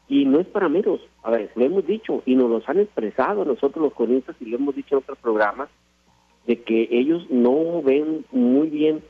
Y 0.08 0.24
no 0.24 0.40
es 0.40 0.46
para 0.46 0.68
menos, 0.70 1.00
a 1.22 1.30
ver, 1.30 1.50
lo 1.54 1.66
hemos 1.66 1.86
dicho 1.86 2.22
y 2.24 2.34
nos 2.34 2.48
lo 2.48 2.62
han 2.66 2.78
expresado 2.78 3.44
nosotros 3.44 3.84
los 3.84 3.92
comunistas 3.92 4.34
y 4.40 4.46
lo 4.46 4.56
hemos 4.56 4.74
dicho 4.74 4.94
en 4.94 5.02
otros 5.02 5.18
programas, 5.18 5.68
de 6.46 6.62
que 6.62 6.88
ellos 6.90 7.26
no 7.28 7.82
ven 7.82 8.24
muy 8.32 8.70
bien 8.70 9.02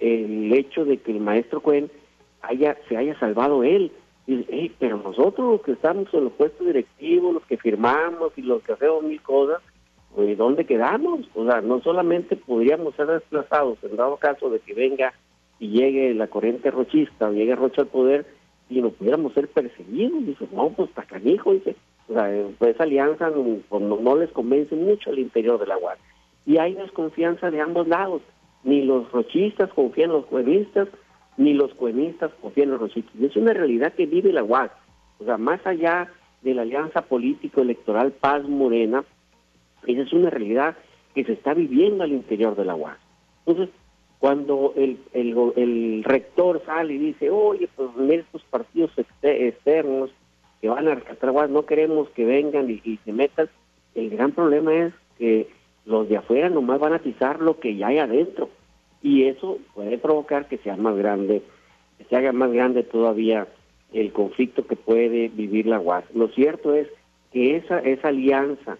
el 0.00 0.52
hecho 0.52 0.84
de 0.84 0.96
que 0.96 1.12
el 1.12 1.20
maestro 1.20 1.60
Cuen 1.60 1.92
haya, 2.40 2.76
se 2.88 2.96
haya 2.96 3.16
salvado 3.20 3.62
él. 3.62 3.92
Y, 4.26 4.70
pero 4.80 4.96
nosotros 4.96 5.52
los 5.52 5.62
que 5.62 5.72
estamos 5.72 6.12
en 6.12 6.24
los 6.24 6.32
puestos 6.32 6.66
directivos, 6.66 7.34
los 7.34 7.46
que 7.46 7.56
firmamos 7.56 8.32
y 8.36 8.42
los 8.42 8.62
que 8.64 8.72
hacemos 8.72 9.04
mil 9.04 9.22
cosas, 9.22 9.62
pues 10.12 10.36
¿dónde 10.36 10.64
quedamos? 10.64 11.20
O 11.34 11.46
sea, 11.46 11.60
no 11.60 11.80
solamente 11.82 12.34
podríamos 12.34 12.96
ser 12.96 13.06
desplazados 13.06 13.78
en 13.84 13.96
dado 13.96 14.16
caso 14.16 14.50
de 14.50 14.58
que 14.58 14.74
venga 14.74 15.12
y 15.62 15.68
llegue 15.68 16.12
la 16.12 16.26
corriente 16.26 16.72
rochista 16.72 17.28
o 17.28 17.32
llegue 17.32 17.54
Rocha 17.54 17.82
al 17.82 17.86
poder 17.86 18.26
y 18.68 18.82
no 18.82 18.90
pudiéramos 18.90 19.32
ser 19.32 19.46
perseguidos. 19.46 20.26
Dice, 20.26 20.48
no, 20.52 20.70
pues 20.70 20.88
está 20.88 21.04
canijo, 21.04 21.52
dice. 21.52 21.76
O 22.08 22.14
sea, 22.14 22.28
pues 22.58 22.74
esa 22.74 22.82
alianza 22.82 23.30
pues, 23.68 23.80
no, 23.80 24.16
les 24.16 24.32
convence 24.32 24.74
mucho 24.74 25.10
al 25.10 25.20
interior 25.20 25.60
de 25.60 25.68
la 25.68 25.78
UAS. 25.78 25.98
Y 26.46 26.58
hay 26.58 26.74
desconfianza 26.74 27.52
de 27.52 27.60
ambos 27.60 27.86
lados. 27.86 28.22
Ni 28.64 28.82
los 28.82 29.12
rochistas 29.12 29.72
confían 29.72 30.10
en 30.10 30.16
los 30.16 30.26
cuenistas, 30.26 30.88
ni 31.36 31.54
los 31.54 31.72
cuenistas 31.74 32.32
confían 32.40 32.64
en 32.64 32.72
los 32.72 32.80
rochistas. 32.80 33.14
es 33.20 33.36
una 33.36 33.52
realidad 33.52 33.92
que 33.92 34.06
vive 34.06 34.32
la 34.32 34.42
UAS. 34.42 34.72
O 35.20 35.24
sea, 35.24 35.38
más 35.38 35.64
allá 35.64 36.10
de 36.42 36.54
la 36.54 36.62
alianza 36.62 37.02
político-electoral 37.02 38.10
Paz 38.10 38.42
Morena, 38.48 39.04
esa 39.86 40.02
es 40.02 40.12
una 40.12 40.28
realidad 40.28 40.76
que 41.14 41.22
se 41.22 41.34
está 41.34 41.54
viviendo 41.54 42.02
al 42.02 42.10
interior 42.10 42.56
de 42.56 42.64
la 42.64 42.74
UAS. 42.74 42.98
Entonces, 43.46 43.72
cuando 44.22 44.72
el, 44.76 45.00
el, 45.14 46.04
rector 46.04 46.62
sale 46.64 46.94
y 46.94 46.98
dice, 46.98 47.28
oye, 47.28 47.68
pues 47.74 47.90
estos 48.08 48.44
partidos 48.44 48.92
externos 49.20 50.12
que 50.60 50.68
van 50.68 50.86
a 50.86 50.94
rescatar 50.94 51.50
no 51.50 51.66
queremos 51.66 52.08
que 52.10 52.24
vengan 52.24 52.70
y, 52.70 53.00
se 53.04 53.12
metan, 53.12 53.48
el 53.96 54.10
gran 54.10 54.30
problema 54.30 54.72
es 54.76 54.94
que 55.18 55.48
los 55.86 56.08
de 56.08 56.18
afuera 56.18 56.48
nomás 56.50 56.78
van 56.78 56.92
a 56.92 56.96
atizar 56.96 57.40
lo 57.40 57.58
que 57.58 57.74
ya 57.74 57.88
hay 57.88 57.98
adentro 57.98 58.48
y 59.02 59.24
eso 59.24 59.58
puede 59.74 59.98
provocar 59.98 60.46
que 60.46 60.58
sea 60.58 60.76
más 60.76 60.96
grande, 60.96 61.42
que 61.98 62.04
se 62.04 62.14
haga 62.14 62.30
más 62.30 62.52
grande 62.52 62.84
todavía 62.84 63.48
el 63.92 64.12
conflicto 64.12 64.68
que 64.68 64.76
puede 64.76 65.30
vivir 65.30 65.66
la 65.66 65.80
UAS. 65.80 66.04
Lo 66.14 66.28
cierto 66.28 66.76
es 66.76 66.86
que 67.32 67.56
esa, 67.56 67.80
esa 67.80 68.06
alianza 68.06 68.78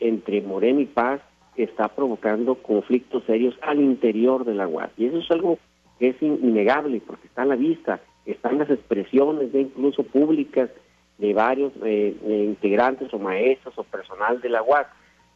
entre 0.00 0.42
Moreno 0.42 0.80
y 0.80 0.86
Paz 0.86 1.20
está 1.56 1.88
provocando 1.88 2.54
conflictos 2.56 3.24
serios 3.24 3.54
al 3.62 3.80
interior 3.80 4.44
de 4.44 4.54
la 4.54 4.66
UAS. 4.66 4.90
Y 4.96 5.06
eso 5.06 5.18
es 5.18 5.30
algo 5.30 5.58
que 5.98 6.08
es 6.08 6.22
innegable 6.22 7.00
porque 7.06 7.26
está 7.26 7.42
a 7.42 7.46
la 7.46 7.56
vista, 7.56 8.00
están 8.26 8.58
las 8.58 8.70
expresiones 8.70 9.52
de 9.52 9.62
incluso 9.62 10.02
públicas 10.02 10.70
de 11.18 11.34
varios 11.34 11.72
eh, 11.84 12.16
integrantes 12.48 13.12
o 13.12 13.18
maestros 13.18 13.76
o 13.76 13.84
personal 13.84 14.40
de 14.40 14.48
la 14.48 14.62
UAS 14.62 14.86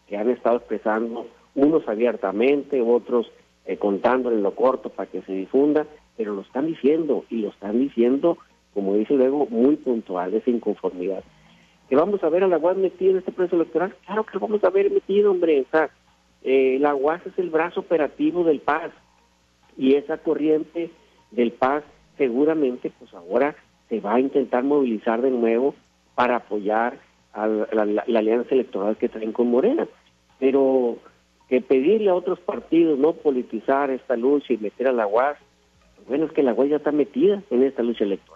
que 0.08 0.16
han 0.16 0.30
estado 0.30 0.56
expresando, 0.56 1.26
unos 1.54 1.86
abiertamente, 1.88 2.80
otros 2.80 3.30
eh, 3.66 3.76
contándole 3.76 4.40
lo 4.40 4.54
corto 4.54 4.90
para 4.90 5.10
que 5.10 5.22
se 5.22 5.32
difunda, 5.32 5.86
pero 6.16 6.34
lo 6.34 6.42
están 6.42 6.66
diciendo 6.66 7.24
y 7.28 7.38
lo 7.38 7.48
están 7.48 7.78
diciendo, 7.78 8.38
como 8.72 8.94
dice 8.94 9.14
luego, 9.14 9.46
muy 9.50 9.76
puntual, 9.76 10.34
esa 10.34 10.50
inconformidad. 10.50 11.24
¿Que 11.88 11.96
vamos 11.96 12.22
a 12.24 12.28
ver 12.28 12.42
a 12.42 12.48
la 12.48 12.58
UAS 12.58 12.76
metida 12.76 13.10
en 13.10 13.18
este 13.18 13.32
proceso 13.32 13.56
electoral? 13.56 13.94
Claro 14.06 14.24
que 14.24 14.34
lo 14.34 14.40
vamos 14.40 14.62
a 14.64 14.70
ver 14.70 14.90
metido, 14.90 15.30
hombre. 15.30 15.60
O 15.60 15.70
sea, 15.70 15.90
eh, 16.48 16.78
la 16.78 16.94
UAS 16.94 17.26
es 17.26 17.36
el 17.40 17.50
brazo 17.50 17.80
operativo 17.80 18.44
del 18.44 18.60
Paz 18.60 18.92
y 19.76 19.96
esa 19.96 20.18
corriente 20.18 20.92
del 21.32 21.50
Paz 21.50 21.82
seguramente 22.16 22.92
pues 22.96 23.12
ahora 23.14 23.56
se 23.88 23.98
va 23.98 24.14
a 24.14 24.20
intentar 24.20 24.62
movilizar 24.62 25.22
de 25.22 25.32
nuevo 25.32 25.74
para 26.14 26.36
apoyar 26.36 27.00
a 27.32 27.48
la, 27.48 28.04
alianza 28.16 28.54
electoral 28.54 28.96
que 28.96 29.08
traen 29.08 29.32
con 29.32 29.50
Morena. 29.50 29.88
Pero 30.38 30.98
que 31.48 31.60
pedirle 31.60 32.10
a 32.10 32.14
otros 32.14 32.38
partidos 32.38 32.96
no 32.96 33.14
politizar 33.14 33.90
esta 33.90 34.16
lucha 34.16 34.52
y 34.52 34.58
meter 34.58 34.86
a 34.86 34.92
la 34.92 35.08
UAS, 35.08 35.38
bueno, 36.06 36.26
es 36.26 36.32
que 36.32 36.44
la 36.44 36.54
UAS 36.54 36.68
ya 36.68 36.76
está 36.76 36.92
metida 36.92 37.42
en 37.50 37.64
esta 37.64 37.82
lucha 37.82 38.04
electoral. 38.04 38.35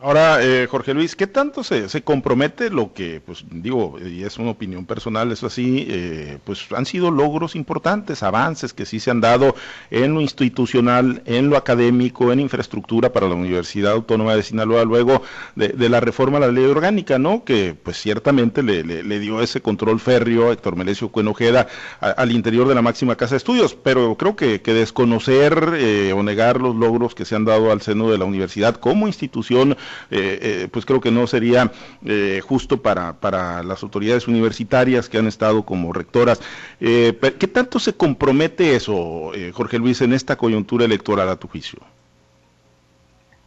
Ahora, 0.00 0.44
eh, 0.44 0.68
Jorge 0.70 0.94
Luis, 0.94 1.16
¿qué 1.16 1.26
tanto 1.26 1.64
se, 1.64 1.88
se, 1.88 2.02
compromete 2.02 2.70
lo 2.70 2.92
que, 2.92 3.20
pues 3.20 3.44
digo, 3.50 3.98
y 3.98 4.22
es 4.22 4.38
una 4.38 4.52
opinión 4.52 4.86
personal, 4.86 5.32
eso 5.32 5.48
así, 5.48 5.88
eh, 5.90 6.38
pues 6.44 6.70
han 6.70 6.86
sido 6.86 7.10
logros 7.10 7.56
importantes, 7.56 8.22
avances 8.22 8.72
que 8.72 8.86
sí 8.86 9.00
se 9.00 9.10
han 9.10 9.20
dado 9.20 9.56
en 9.90 10.14
lo 10.14 10.20
institucional, 10.20 11.22
en 11.26 11.50
lo 11.50 11.56
académico, 11.56 12.30
en 12.32 12.38
infraestructura 12.38 13.12
para 13.12 13.28
la 13.28 13.34
Universidad 13.34 13.90
Autónoma 13.90 14.36
de 14.36 14.44
Sinaloa, 14.44 14.84
luego 14.84 15.20
de, 15.56 15.88
la 15.88 15.98
reforma 15.98 16.36
a 16.36 16.42
la 16.42 16.52
ley 16.52 16.66
orgánica, 16.66 17.18
¿no? 17.18 17.42
Que 17.42 17.74
pues 17.74 17.96
ciertamente 18.00 18.62
le, 18.62 18.84
le, 18.84 19.18
dio 19.18 19.42
ese 19.42 19.60
control 19.60 19.98
férreo 19.98 20.50
a 20.50 20.52
Héctor 20.52 20.76
Melesio 20.76 21.08
Cuenojeda 21.08 21.66
al 21.98 22.30
interior 22.30 22.68
de 22.68 22.76
la 22.76 22.82
máxima 22.82 23.16
casa 23.16 23.32
de 23.32 23.38
estudios, 23.38 23.74
pero 23.74 24.14
creo 24.14 24.36
que, 24.36 24.60
que 24.60 24.74
desconocer 24.74 25.72
eh, 25.74 26.12
o 26.12 26.22
negar 26.22 26.60
los 26.60 26.76
logros 26.76 27.16
que 27.16 27.24
se 27.24 27.34
han 27.34 27.44
dado 27.44 27.72
al 27.72 27.82
seno 27.82 28.12
de 28.12 28.18
la 28.18 28.26
universidad 28.26 28.76
como 28.76 29.08
institución, 29.08 29.76
eh, 30.10 30.38
eh, 30.40 30.68
pues 30.70 30.84
creo 30.84 31.00
que 31.00 31.10
no 31.10 31.26
sería 31.26 31.70
eh, 32.04 32.40
justo 32.44 32.82
para, 32.82 33.14
para 33.14 33.62
las 33.62 33.82
autoridades 33.82 34.28
universitarias 34.28 35.08
que 35.08 35.18
han 35.18 35.26
estado 35.26 35.64
como 35.64 35.92
rectoras. 35.92 36.40
¿Qué 36.78 37.50
tanto 37.52 37.78
se 37.78 37.94
compromete 37.94 38.74
eso, 38.74 39.32
Jorge 39.52 39.78
Luis, 39.78 40.00
en 40.00 40.12
esta 40.12 40.36
coyuntura 40.36 40.84
electoral 40.84 41.28
a 41.28 41.36
tu 41.36 41.48
juicio? 41.48 41.80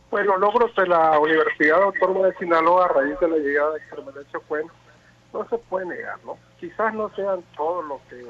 Bueno, 0.09 0.37
logros 0.37 0.75
de 0.75 0.87
la 0.87 1.17
Universidad 1.19 1.81
Autónoma 1.81 2.27
de 2.27 2.35
Sinaloa 2.35 2.85
a 2.85 2.87
raíz 2.89 3.19
de 3.19 3.29
la 3.29 3.37
llegada 3.37 3.73
de 3.73 3.79
Carmencio 3.89 4.41
Cuen 4.47 4.67
no 5.33 5.47
se 5.47 5.57
puede 5.57 5.85
negar, 5.85 6.19
¿no? 6.25 6.37
Quizás 6.59 6.93
no 6.93 7.09
sean 7.15 7.41
todos 7.55 7.85
los 7.85 8.01
que 8.09 8.25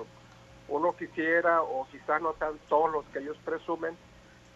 uno 0.68 0.96
quisiera 0.96 1.62
o 1.64 1.88
quizás 1.92 2.22
no 2.22 2.36
sean 2.38 2.54
todos 2.70 2.92
los 2.92 3.06
que 3.06 3.20
ellos 3.20 3.38
presumen, 3.44 3.98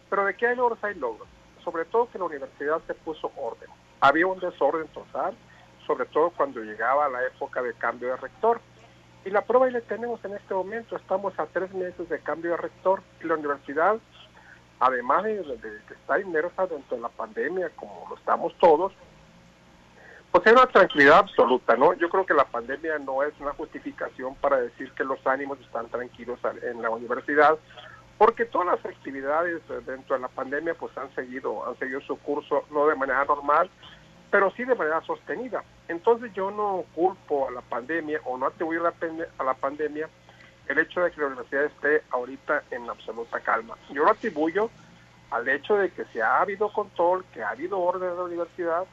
pero 0.08 0.24
de 0.24 0.34
qué 0.36 0.46
hay 0.46 0.56
logros 0.56 0.82
hay 0.84 0.94
logros 0.94 1.26
sobre 1.66 1.84
todo 1.86 2.08
que 2.08 2.18
la 2.18 2.26
universidad 2.26 2.80
se 2.86 2.94
puso 2.94 3.32
orden. 3.36 3.68
Había 4.00 4.28
un 4.28 4.38
desorden 4.38 4.86
total, 4.88 5.36
sobre 5.84 6.06
todo 6.06 6.30
cuando 6.30 6.60
llegaba 6.60 7.08
la 7.08 7.26
época 7.26 7.60
de 7.60 7.74
cambio 7.74 8.10
de 8.10 8.16
rector. 8.18 8.60
Y 9.24 9.30
la 9.30 9.42
prueba 9.42 9.66
ahí 9.66 9.72
la 9.72 9.80
tenemos 9.80 10.24
en 10.24 10.34
este 10.34 10.54
momento. 10.54 10.94
Estamos 10.94 11.36
a 11.40 11.46
tres 11.46 11.74
meses 11.74 12.08
de 12.08 12.20
cambio 12.20 12.52
de 12.52 12.58
rector 12.58 13.02
y 13.20 13.26
la 13.26 13.34
universidad, 13.34 13.96
además 14.78 15.24
de, 15.24 15.42
que 15.88 15.94
está 15.94 16.20
inmersa 16.20 16.68
dentro 16.68 16.96
de 16.98 17.02
la 17.02 17.08
pandemia, 17.08 17.68
como 17.70 18.06
lo 18.10 18.16
estamos 18.16 18.54
todos, 18.60 18.92
pues 20.30 20.46
hay 20.46 20.52
una 20.52 20.66
tranquilidad 20.66 21.18
absoluta, 21.18 21.74
¿no? 21.76 21.94
Yo 21.94 22.08
creo 22.08 22.24
que 22.24 22.34
la 22.34 22.44
pandemia 22.44 22.96
no 23.00 23.24
es 23.24 23.32
una 23.40 23.54
justificación 23.54 24.36
para 24.36 24.58
decir 24.58 24.92
que 24.92 25.02
los 25.02 25.18
ánimos 25.26 25.58
están 25.60 25.88
tranquilos 25.88 26.38
en 26.62 26.80
la 26.80 26.90
universidad, 26.90 27.58
porque 28.18 28.46
todas 28.46 28.66
las 28.66 28.86
actividades 28.86 29.62
dentro 29.86 30.16
de 30.16 30.22
la 30.22 30.28
pandemia 30.28 30.74
pues 30.74 30.96
han 30.96 31.14
seguido 31.14 31.66
han 31.68 31.78
seguido 31.78 32.00
su 32.00 32.18
curso 32.18 32.64
no 32.70 32.86
de 32.86 32.94
manera 32.94 33.24
normal 33.24 33.70
pero 34.30 34.50
sí 34.52 34.64
de 34.64 34.74
manera 34.74 35.00
sostenida. 35.02 35.62
Entonces 35.88 36.32
yo 36.34 36.50
no 36.50 36.84
culpo 36.94 37.48
a 37.48 37.52
la 37.52 37.60
pandemia 37.60 38.20
o 38.24 38.36
no 38.36 38.46
atribuyo 38.46 38.82
a 38.86 39.44
la 39.44 39.54
pandemia 39.54 40.08
el 40.68 40.78
hecho 40.78 41.00
de 41.00 41.12
que 41.12 41.20
la 41.20 41.28
universidad 41.28 41.64
esté 41.64 42.02
ahorita 42.10 42.64
en 42.70 42.90
absoluta 42.90 43.40
calma. 43.40 43.76
Yo 43.90 44.04
lo 44.04 44.10
atribuyo 44.10 44.68
al 45.30 45.48
hecho 45.48 45.76
de 45.76 45.90
que 45.90 46.04
se 46.06 46.22
ha 46.22 46.40
habido 46.40 46.72
control 46.72 47.24
que 47.32 47.42
ha 47.42 47.50
habido 47.50 47.78
orden 47.78 48.10
en 48.10 48.16
la 48.16 48.24
universidad 48.24 48.84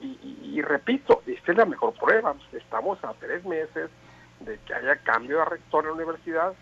y, 0.00 0.18
y 0.42 0.62
repito 0.62 1.22
esta 1.26 1.52
es 1.52 1.58
la 1.58 1.66
mejor 1.66 1.94
prueba. 1.94 2.34
Estamos 2.52 3.02
a 3.04 3.14
tres 3.14 3.44
meses 3.44 3.90
de 4.40 4.58
que 4.66 4.74
haya 4.74 4.96
cambio 4.96 5.38
de 5.38 5.44
rector 5.44 5.84
en 5.84 5.90
la 5.90 5.96
universidad 5.96 6.52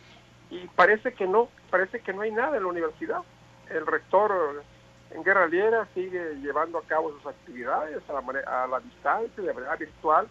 y 0.51 0.67
parece 0.69 1.13
que 1.13 1.27
no, 1.27 1.49
parece 1.71 2.01
que 2.01 2.13
no 2.13 2.23
hay 2.23 2.33
nada 2.33 2.57
en 2.57 2.63
la 2.63 2.69
universidad. 2.69 3.23
El 3.71 3.87
rector 3.87 4.63
en 5.11 5.23
Guerra 5.23 5.47
Liera 5.47 5.87
sigue 5.95 6.37
llevando 6.37 6.79
a 6.79 6.83
cabo 6.83 7.13
sus 7.13 7.27
actividades 7.27 8.03
a 8.09 8.13
la, 8.15 8.41
a 8.47 8.67
la 8.67 8.81
distancia, 8.81 9.43
de 9.43 9.53
manera 9.53 9.77
virtual, 9.77 10.29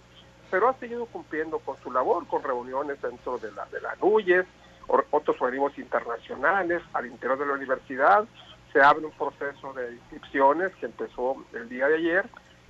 pero 0.50 0.70
ha 0.70 0.74
seguido 0.76 1.06
cumpliendo 1.08 1.60
con 1.60 1.78
su 1.84 1.92
labor, 1.92 2.26
con 2.28 2.44
reuniones 2.44 3.02
dentro 3.02 3.38
de 3.38 3.52
la, 3.52 3.66
de 3.66 3.82
la 3.82 3.96
NUYES, 3.96 4.46
otros 5.12 5.36
organismos 5.42 5.78
internacionales, 5.78 6.82
al 6.94 7.06
interior 7.06 7.38
de 7.38 7.46
la 7.46 7.54
universidad. 7.54 8.26
Se 8.72 8.82
abre 8.82 9.06
un 9.06 9.12
proceso 9.12 9.74
de 9.74 9.94
inscripciones 9.94 10.74
que 10.76 10.86
empezó 10.86 11.36
el 11.54 11.68
día 11.70 11.88
de 11.88 11.96
ayer 11.96 12.26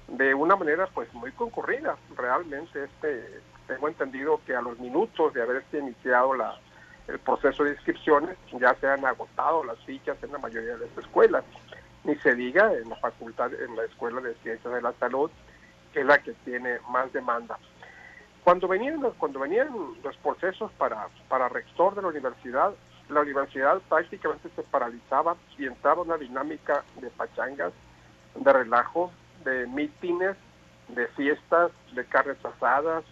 de 0.07 0.33
una 0.33 0.55
manera 0.55 0.87
pues 0.87 1.13
muy 1.13 1.31
concurrida. 1.31 1.97
Realmente 2.15 2.85
este 2.85 3.41
tengo 3.67 3.89
entendido 3.89 4.39
que 4.45 4.55
a 4.55 4.61
los 4.61 4.79
minutos 4.79 5.33
de 5.33 5.41
haberse 5.41 5.79
iniciado 5.79 6.33
la, 6.33 6.57
el 7.07 7.19
proceso 7.19 7.63
de 7.63 7.71
inscripciones, 7.71 8.37
ya 8.59 8.75
se 8.75 8.87
han 8.87 9.05
agotado 9.05 9.63
las 9.63 9.79
fichas 9.79 10.21
en 10.23 10.31
la 10.31 10.39
mayoría 10.39 10.75
de 10.77 10.87
las 10.87 10.97
escuelas. 10.97 11.43
Ni 12.03 12.15
se 12.17 12.35
diga 12.35 12.73
en 12.73 12.89
la 12.89 12.95
facultad, 12.97 13.53
en 13.53 13.75
la 13.75 13.83
Escuela 13.85 14.21
de 14.21 14.35
Ciencias 14.35 14.73
de 14.73 14.81
la 14.81 14.93
Salud, 14.93 15.29
que 15.93 16.01
es 16.01 16.05
la 16.05 16.19
que 16.19 16.33
tiene 16.45 16.79
más 16.89 17.11
demanda. 17.13 17.57
Cuando 18.43 18.67
venían, 18.67 19.01
cuando 19.17 19.39
venían 19.39 19.69
los 20.03 20.15
procesos 20.17 20.71
para, 20.73 21.07
para 21.27 21.49
rector 21.49 21.95
de 21.95 22.01
la 22.01 22.07
universidad, 22.09 22.73
la 23.09 23.21
universidad 23.21 23.81
prácticamente 23.89 24.49
se 24.55 24.63
paralizaba 24.63 25.35
y 25.57 25.65
entraba 25.65 26.01
una 26.01 26.17
dinámica 26.17 26.83
de 27.01 27.09
pachangas, 27.09 27.73
de 28.35 28.53
relajo, 28.53 29.11
de 29.43 29.67
mítines, 29.67 30.35
de 30.89 31.07
fiestas, 31.09 31.71
de 31.93 32.05
carnes 32.05 32.37
asadas, 32.43 33.03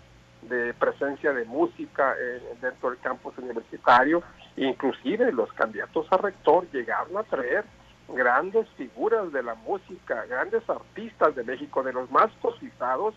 de 0.50 0.74
presencia 0.74 1.34
de 1.34 1.46
música 1.46 2.16
eh, 2.20 2.42
dentro 2.62 2.90
del 2.90 3.00
campus 3.00 3.38
universitario, 3.38 4.24
inclusive 4.58 5.32
los 5.32 5.52
candidatos 5.54 6.08
a 6.12 6.18
rector 6.18 6.70
llegaron 6.72 7.18
a 7.18 7.24
traer 7.24 7.66
grandes 8.08 8.68
figuras 8.78 9.32
de 9.32 9.44
la 9.44 9.56
música, 9.56 10.26
grandes 10.26 10.68
artistas 10.70 11.36
de 11.36 11.44
México, 11.44 11.84
de 11.84 11.94
los 11.94 12.10
más 12.12 12.32
cotizados, 12.42 13.16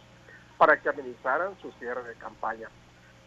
para 0.56 0.80
que 0.80 0.88
amenizaran 0.88 1.56
su 1.60 1.70
cierre 1.72 2.02
de 2.02 2.14
campaña. 2.14 2.68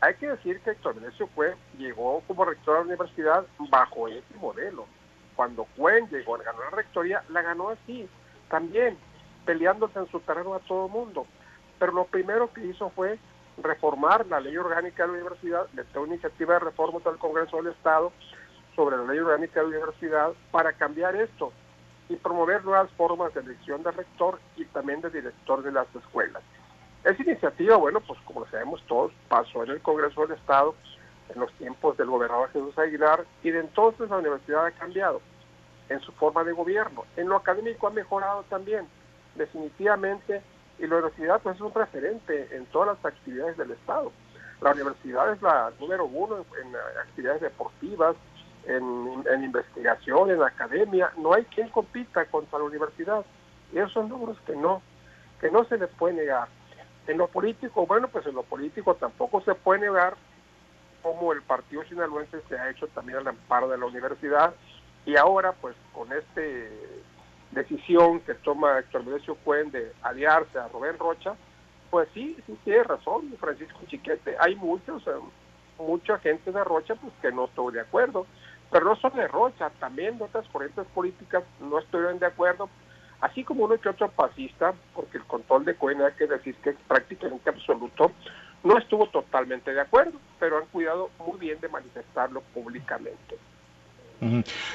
Hay 0.01 0.15
que 0.15 0.27
decir 0.27 0.59
que 0.61 0.71
Héctor 0.71 0.95
Venecio 0.95 1.27
fue, 1.27 1.55
llegó 1.77 2.21
como 2.27 2.43
rector 2.43 2.75
a 2.75 2.79
la 2.79 2.85
universidad 2.85 3.45
bajo 3.69 4.07
ese 4.07 4.35
modelo. 4.39 4.85
Cuando 5.35 5.65
Cuen 5.77 6.09
llegó, 6.09 6.35
a 6.35 6.39
ganar 6.39 6.61
la 6.71 6.77
rectoría, 6.77 7.23
la 7.29 7.41
ganó 7.41 7.69
así, 7.69 8.09
también 8.49 8.97
peleándose 9.45 9.99
en 9.99 10.09
su 10.09 10.19
terreno 10.21 10.55
a 10.55 10.59
todo 10.59 10.87
mundo. 10.87 11.27
Pero 11.79 11.93
lo 11.93 12.05
primero 12.05 12.51
que 12.51 12.65
hizo 12.65 12.89
fue 12.89 13.19
reformar 13.63 14.25
la 14.27 14.39
ley 14.39 14.55
orgánica 14.57 15.03
de 15.03 15.07
la 15.07 15.13
universidad, 15.13 15.67
meter 15.73 15.97
una 15.99 16.13
iniciativa 16.13 16.53
de 16.55 16.59
reforma 16.59 16.99
al 17.05 17.17
Congreso 17.17 17.57
del 17.57 17.67
Estado 17.67 18.11
sobre 18.75 18.97
la 18.97 19.03
ley 19.03 19.19
orgánica 19.19 19.59
de 19.59 19.69
la 19.69 19.77
universidad 19.77 20.31
para 20.51 20.73
cambiar 20.73 21.15
esto 21.15 21.51
y 22.09 22.15
promover 22.15 22.63
nuevas 22.65 22.91
formas 22.91 23.33
de 23.33 23.41
elección 23.41 23.83
de 23.83 23.91
rector 23.91 24.39
y 24.57 24.65
también 24.65 25.01
de 25.01 25.09
director 25.09 25.63
de 25.63 25.71
las 25.71 25.87
escuelas. 25.95 26.43
Esa 27.03 27.23
iniciativa, 27.23 27.77
bueno, 27.77 27.99
pues 28.01 28.19
como 28.25 28.45
sabemos 28.47 28.83
todos, 28.87 29.11
pasó 29.27 29.63
en 29.63 29.71
el 29.71 29.81
Congreso 29.81 30.21
del 30.21 30.37
Estado 30.37 30.75
en 31.33 31.39
los 31.39 31.51
tiempos 31.53 31.97
del 31.97 32.07
gobernador 32.07 32.49
Jesús 32.51 32.77
Aguilar 32.77 33.25
y 33.43 33.51
de 33.51 33.59
entonces 33.59 34.09
la 34.09 34.17
universidad 34.17 34.65
ha 34.65 34.71
cambiado 34.71 35.21
en 35.89 35.99
su 36.01 36.11
forma 36.13 36.43
de 36.43 36.51
gobierno. 36.51 37.05
En 37.15 37.29
lo 37.29 37.37
académico 37.37 37.87
ha 37.87 37.91
mejorado 37.91 38.43
también. 38.49 38.87
Definitivamente 39.35 40.41
y 40.81 40.87
la 40.87 40.95
universidad 40.95 41.39
pues, 41.41 41.55
es 41.55 41.61
un 41.61 41.73
referente 41.73 42.55
en 42.55 42.65
todas 42.67 42.97
las 42.97 43.13
actividades 43.13 43.55
del 43.55 43.71
Estado. 43.71 44.11
La 44.61 44.71
universidad 44.71 45.31
es 45.31 45.41
la 45.41 45.71
número 45.79 46.05
uno 46.05 46.45
en, 46.61 46.75
actividades 46.99 47.41
deportivas, 47.41 48.15
en, 48.65 49.43
investigación, 49.43 50.31
en 50.31 50.41
academia. 50.41 51.11
No 51.17 51.33
hay 51.33 51.45
quien 51.45 51.69
compita 51.69 52.25
contra 52.25 52.59
la 52.59 52.65
universidad. 52.65 53.23
Y 53.71 53.77
esos 53.77 53.93
son 53.93 54.09
logros 54.09 54.37
que 54.45 54.55
no, 54.55 54.81
que 55.39 55.51
no 55.51 55.63
se 55.65 55.77
les 55.77 55.89
puede 55.89 56.15
negar. 56.15 56.47
En 57.07 57.17
lo 57.17 57.27
político, 57.27 57.85
bueno, 57.85 58.07
pues 58.07 58.25
en 58.25 58.35
lo 58.35 58.43
político 58.43 58.95
tampoco 58.95 59.41
se 59.41 59.53
puede 59.53 59.81
negar 59.81 60.15
como 61.03 61.33
el 61.33 61.41
partido 61.41 61.83
sinaloense 61.85 62.41
se 62.47 62.57
ha 62.57 62.69
hecho 62.69 62.87
también 62.87 63.19
al 63.19 63.27
amparo 63.27 63.67
de 63.67 63.77
la 63.77 63.85
universidad 63.85 64.53
y 65.03 65.15
ahora 65.15 65.51
pues 65.53 65.75
con 65.93 66.11
este 66.13 67.01
decisión 67.51 68.21
que 68.21 68.33
toma 68.35 68.79
Héctor 68.79 69.05
Medecio 69.05 69.35
Cuen 69.35 69.71
de 69.71 69.91
aliarse 70.01 70.57
a 70.57 70.67
Rubén 70.67 70.97
Rocha, 70.97 71.35
pues 71.89 72.07
sí, 72.13 72.37
sí 72.45 72.57
tiene 72.63 72.83
razón 72.83 73.33
Francisco 73.39 73.79
Chiquete. 73.87 74.35
Hay 74.39 74.55
muchos, 74.55 75.05
eh, 75.07 75.11
mucha 75.77 76.17
gente 76.19 76.51
de 76.51 76.63
Rocha 76.63 76.95
pues 76.95 77.13
que 77.21 77.31
no 77.31 77.45
estoy 77.45 77.73
de 77.73 77.81
acuerdo, 77.81 78.25
pero 78.71 78.85
no 78.85 78.95
solo 78.95 79.15
de 79.15 79.27
Rocha, 79.27 79.69
también 79.79 80.17
de 80.17 80.23
otras 80.23 80.47
corrientes 80.47 80.85
políticas 80.93 81.43
no 81.59 81.79
estuvieron 81.79 82.19
de 82.19 82.27
acuerdo, 82.27 82.69
así 83.19 83.43
como 83.43 83.65
uno 83.65 83.79
que 83.79 83.89
otro 83.89 84.09
pasista, 84.09 84.73
porque 84.95 85.17
el 85.17 85.25
control 85.25 85.65
de 85.65 85.75
Cuen 85.75 86.01
hay 86.01 86.13
que 86.13 86.27
decir 86.27 86.55
que 86.55 86.71
es 86.71 86.77
prácticamente 86.87 87.49
absoluto, 87.49 88.11
no 88.63 88.77
estuvo 88.77 89.07
totalmente 89.07 89.73
de 89.73 89.81
acuerdo, 89.81 90.19
pero 90.39 90.57
han 90.57 90.65
cuidado 90.67 91.09
muy 91.25 91.39
bien 91.39 91.59
de 91.59 91.67
manifestarlo 91.67 92.41
públicamente. 92.53 93.37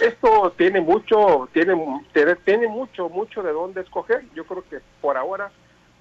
Esto 0.00 0.52
tiene 0.56 0.80
mucho, 0.80 1.48
tiene, 1.52 1.74
tiene 2.44 2.66
mucho, 2.68 3.08
mucho 3.08 3.42
de 3.42 3.52
dónde 3.52 3.82
escoger. 3.82 4.24
Yo 4.34 4.44
creo 4.44 4.64
que 4.68 4.80
por 5.00 5.16
ahora 5.16 5.50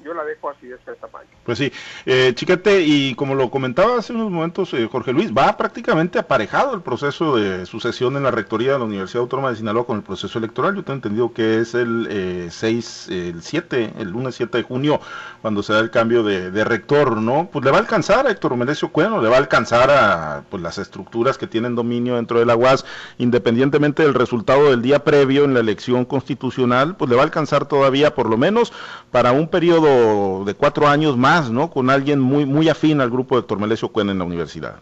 yo 0.03 0.13
la 0.13 0.23
dejo 0.23 0.49
así 0.49 0.67
de 0.67 0.75
ese 0.75 0.93
tamaño. 0.93 1.27
Pues 1.43 1.57
sí, 1.57 1.71
eh, 2.05 2.31
Chiquete, 2.35 2.81
y 2.81 3.15
como 3.15 3.33
lo 3.33 3.49
comentaba 3.49 3.97
hace 3.97 4.13
unos 4.13 4.31
momentos 4.31 4.73
eh, 4.73 4.87
Jorge 4.91 5.13
Luis, 5.13 5.31
va 5.35 5.57
prácticamente 5.57 6.19
aparejado 6.19 6.75
el 6.75 6.81
proceso 6.81 7.35
de 7.35 7.65
sucesión 7.65 8.15
en 8.15 8.23
la 8.23 8.31
rectoría 8.31 8.73
de 8.73 8.79
la 8.79 8.85
Universidad 8.85 9.21
Autónoma 9.21 9.49
de 9.49 9.57
Sinaloa 9.57 9.85
con 9.85 9.97
el 9.97 10.03
proceso 10.03 10.37
electoral. 10.37 10.75
Yo 10.75 10.83
tengo 10.83 10.95
entendido 10.95 11.33
que 11.33 11.59
es 11.59 11.73
el 11.73 12.07
eh, 12.09 12.47
6, 12.51 13.07
el 13.09 13.41
7, 13.41 13.93
el 13.97 14.09
lunes 14.09 14.35
7 14.35 14.57
de 14.57 14.63
junio, 14.63 14.99
cuando 15.41 15.63
se 15.63 15.73
da 15.73 15.79
el 15.79 15.91
cambio 15.91 16.23
de, 16.23 16.65
rector, 16.65 17.17
¿no? 17.17 17.49
Pues 17.51 17.63
le 17.63 17.69
va 17.69 17.77
a 17.77 17.81
alcanzar 17.81 18.25
a 18.25 18.31
Héctor 18.31 18.57
Menecio 18.57 18.89
Cueno, 18.89 19.21
le 19.21 19.29
va 19.29 19.35
a 19.35 19.39
alcanzar 19.39 19.91
a 19.91 20.43
pues, 20.49 20.63
las 20.63 20.79
estructuras 20.79 21.37
que 21.37 21.45
tienen 21.45 21.75
dominio 21.75 22.15
dentro 22.15 22.39
de 22.39 22.45
la 22.45 22.55
UAS, 22.55 22.85
independientemente 23.19 24.01
del 24.01 24.15
resultado 24.15 24.71
del 24.71 24.81
día 24.81 25.03
previo 25.03 25.45
en 25.45 25.53
la 25.53 25.59
elección 25.59 26.05
constitucional, 26.05 26.95
pues 26.95 27.09
le 27.09 27.15
va 27.15 27.21
a 27.21 27.25
alcanzar 27.25 27.67
todavía 27.67 28.15
por 28.15 28.29
lo 28.29 28.37
menos 28.37 28.73
para 29.11 29.31
un 29.31 29.47
periodo 29.47 29.84
de 29.87 30.53
cuatro 30.53 30.87
años 30.87 31.17
más, 31.17 31.51
¿no? 31.51 31.69
Con 31.69 31.89
alguien 31.89 32.19
muy, 32.19 32.45
muy 32.45 32.69
afín 32.69 33.01
al 33.01 33.09
grupo 33.09 33.35
de 33.35 33.41
Héctor 33.41 33.59
Melesio 33.59 33.91
en 33.95 34.17
la 34.17 34.23
universidad. 34.23 34.75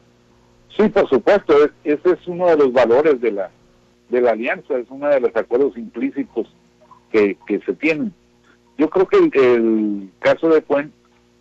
Sí, 0.76 0.90
por 0.90 1.08
supuesto, 1.10 1.54
ese 1.84 2.10
es 2.10 2.28
uno 2.28 2.48
de 2.48 2.58
los 2.58 2.74
valores 2.74 3.22
de 3.22 3.32
la, 3.32 3.52
de 4.10 4.22
la 4.22 4.32
alianza, 4.32 4.78
es 4.78 4.88
uno 4.90 5.08
de 5.08 5.20
los 5.20 5.36
acuerdos 5.36 5.78
implícitos 5.78 6.48
que, 7.12 7.38
que 7.46 7.60
se 7.60 7.74
tienen. 7.74 8.14
Yo 8.78 8.90
creo 8.90 9.08
que 9.08 9.18
el, 9.18 10.10
caso 10.20 10.50
de 10.50 10.62
Cuen, 10.64 10.92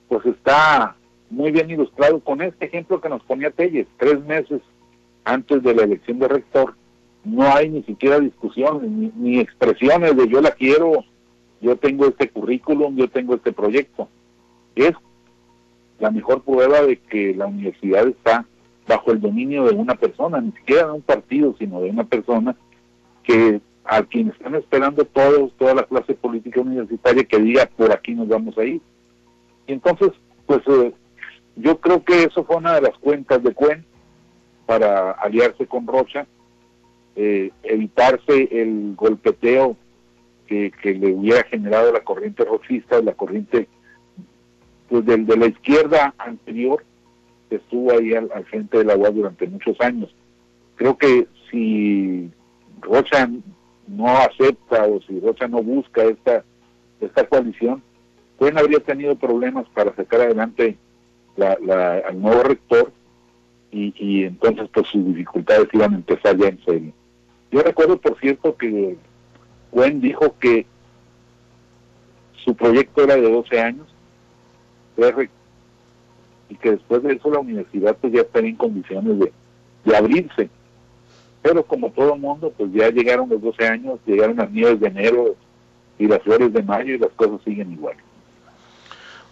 pues 0.08 0.26
está 0.26 0.96
muy 1.30 1.50
bien 1.50 1.70
ilustrado 1.70 2.20
con 2.20 2.42
este 2.42 2.66
ejemplo 2.66 3.00
que 3.00 3.08
nos 3.08 3.22
ponía 3.22 3.50
Telles, 3.50 3.86
tres 3.96 4.22
meses 4.24 4.60
antes 5.24 5.62
de 5.62 5.74
la 5.74 5.84
elección 5.84 6.18
de 6.18 6.28
rector, 6.28 6.74
no 7.24 7.42
hay 7.44 7.70
ni 7.70 7.82
siquiera 7.84 8.18
discusión, 8.20 9.00
ni, 9.00 9.12
ni 9.16 9.38
expresiones 9.38 10.16
de 10.16 10.28
yo 10.28 10.40
la 10.40 10.50
quiero, 10.50 11.04
yo 11.62 11.76
tengo 11.76 12.06
este 12.06 12.28
currículum, 12.28 12.96
yo 12.96 13.08
tengo 13.08 13.36
este 13.36 13.52
proyecto. 13.52 14.08
Es 14.74 14.92
la 16.00 16.10
mejor 16.10 16.42
prueba 16.42 16.82
de 16.82 16.98
que 16.98 17.34
la 17.34 17.46
universidad 17.46 18.06
está 18.08 18.44
bajo 18.88 19.12
el 19.12 19.20
dominio 19.20 19.64
de 19.64 19.74
una 19.76 19.94
persona, 19.94 20.40
ni 20.40 20.50
siquiera 20.52 20.86
de 20.86 20.92
un 20.92 21.02
partido, 21.02 21.54
sino 21.58 21.80
de 21.80 21.90
una 21.90 22.04
persona 22.04 22.56
que 23.22 23.60
a 23.84 24.02
quien 24.02 24.28
están 24.28 24.56
esperando 24.56 25.04
todos, 25.04 25.52
toda 25.56 25.74
la 25.74 25.84
clase 25.84 26.14
política 26.14 26.60
universitaria 26.60 27.24
que 27.24 27.38
diga 27.38 27.70
por 27.76 27.92
aquí 27.92 28.12
nos 28.12 28.28
vamos 28.28 28.58
a 28.58 28.64
ir. 28.64 28.80
Y 29.68 29.72
entonces, 29.72 30.10
pues 30.46 30.60
eh, 30.66 30.92
yo 31.56 31.78
creo 31.78 32.02
que 32.02 32.24
eso 32.24 32.44
fue 32.44 32.56
una 32.56 32.74
de 32.74 32.82
las 32.82 32.98
cuentas 32.98 33.40
de 33.42 33.54
Cuen 33.54 33.84
para 34.66 35.12
aliarse 35.12 35.66
con 35.66 35.86
Rocha, 35.86 36.26
eh, 37.14 37.52
evitarse 37.62 38.48
el 38.50 38.94
golpeteo 38.96 39.76
que, 40.52 40.94
le 40.94 41.12
hubiera 41.12 41.42
generado 41.44 41.92
la 41.92 42.00
corriente 42.00 42.44
rochista, 42.44 43.00
la 43.00 43.14
corriente 43.14 43.68
pues 44.88 45.04
de, 45.06 45.16
de 45.18 45.36
la 45.36 45.46
izquierda 45.46 46.14
anterior 46.18 46.84
que 47.48 47.56
estuvo 47.56 47.92
ahí 47.92 48.14
al, 48.14 48.30
frente 48.46 48.78
de 48.78 48.84
la 48.84 48.96
UAS 48.96 49.14
durante 49.14 49.46
muchos 49.46 49.80
años. 49.80 50.14
Creo 50.76 50.96
que 50.96 51.26
si 51.50 52.30
Rocha 52.80 53.28
no 53.86 54.08
acepta 54.08 54.86
o 54.86 55.00
si 55.02 55.20
Rocha 55.20 55.48
no 55.48 55.62
busca 55.62 56.02
esta, 56.04 56.44
esta 57.00 57.26
coalición, 57.26 57.82
pues 58.38 58.56
habría 58.56 58.80
tenido 58.80 59.16
problemas 59.16 59.66
para 59.74 59.94
sacar 59.94 60.22
adelante 60.22 60.76
la, 61.36 61.56
la, 61.64 61.98
al 61.98 62.20
nuevo 62.20 62.42
rector 62.42 62.92
y, 63.70 63.94
y 63.96 64.24
entonces 64.24 64.68
pues 64.72 64.88
sus 64.88 65.04
dificultades 65.06 65.68
iban 65.72 65.92
a 65.92 65.96
empezar 65.96 66.36
ya 66.36 66.48
en 66.48 66.64
serio. 66.64 66.92
Yo 67.50 67.62
recuerdo, 67.62 67.98
por 67.98 68.18
cierto, 68.18 68.56
que 68.56 68.96
Gwen 69.72 70.00
dijo 70.00 70.36
que 70.38 70.66
su 72.44 72.54
proyecto 72.54 73.04
era 73.04 73.16
de 73.16 73.30
12 73.30 73.60
años 73.60 73.86
y 76.48 76.54
que 76.56 76.72
después 76.72 77.02
de 77.02 77.14
eso 77.14 77.30
la 77.30 77.40
universidad 77.40 77.96
pues 78.00 78.12
ya 78.12 78.20
estaría 78.20 78.50
en 78.50 78.56
condiciones 78.56 79.18
de, 79.18 79.32
de 79.84 79.96
abrirse. 79.96 80.50
Pero 81.40 81.64
como 81.64 81.90
todo 81.90 82.16
mundo, 82.16 82.52
pues 82.56 82.72
ya 82.72 82.90
llegaron 82.90 83.28
los 83.28 83.42
12 83.42 83.66
años, 83.66 83.98
llegaron 84.06 84.36
las 84.36 84.50
nieves 84.50 84.78
de 84.78 84.88
enero 84.88 85.34
y 85.98 86.06
las 86.06 86.22
flores 86.22 86.52
de 86.52 86.62
mayo 86.62 86.94
y 86.94 86.98
las 86.98 87.10
cosas 87.12 87.40
siguen 87.44 87.72
igual. 87.72 87.96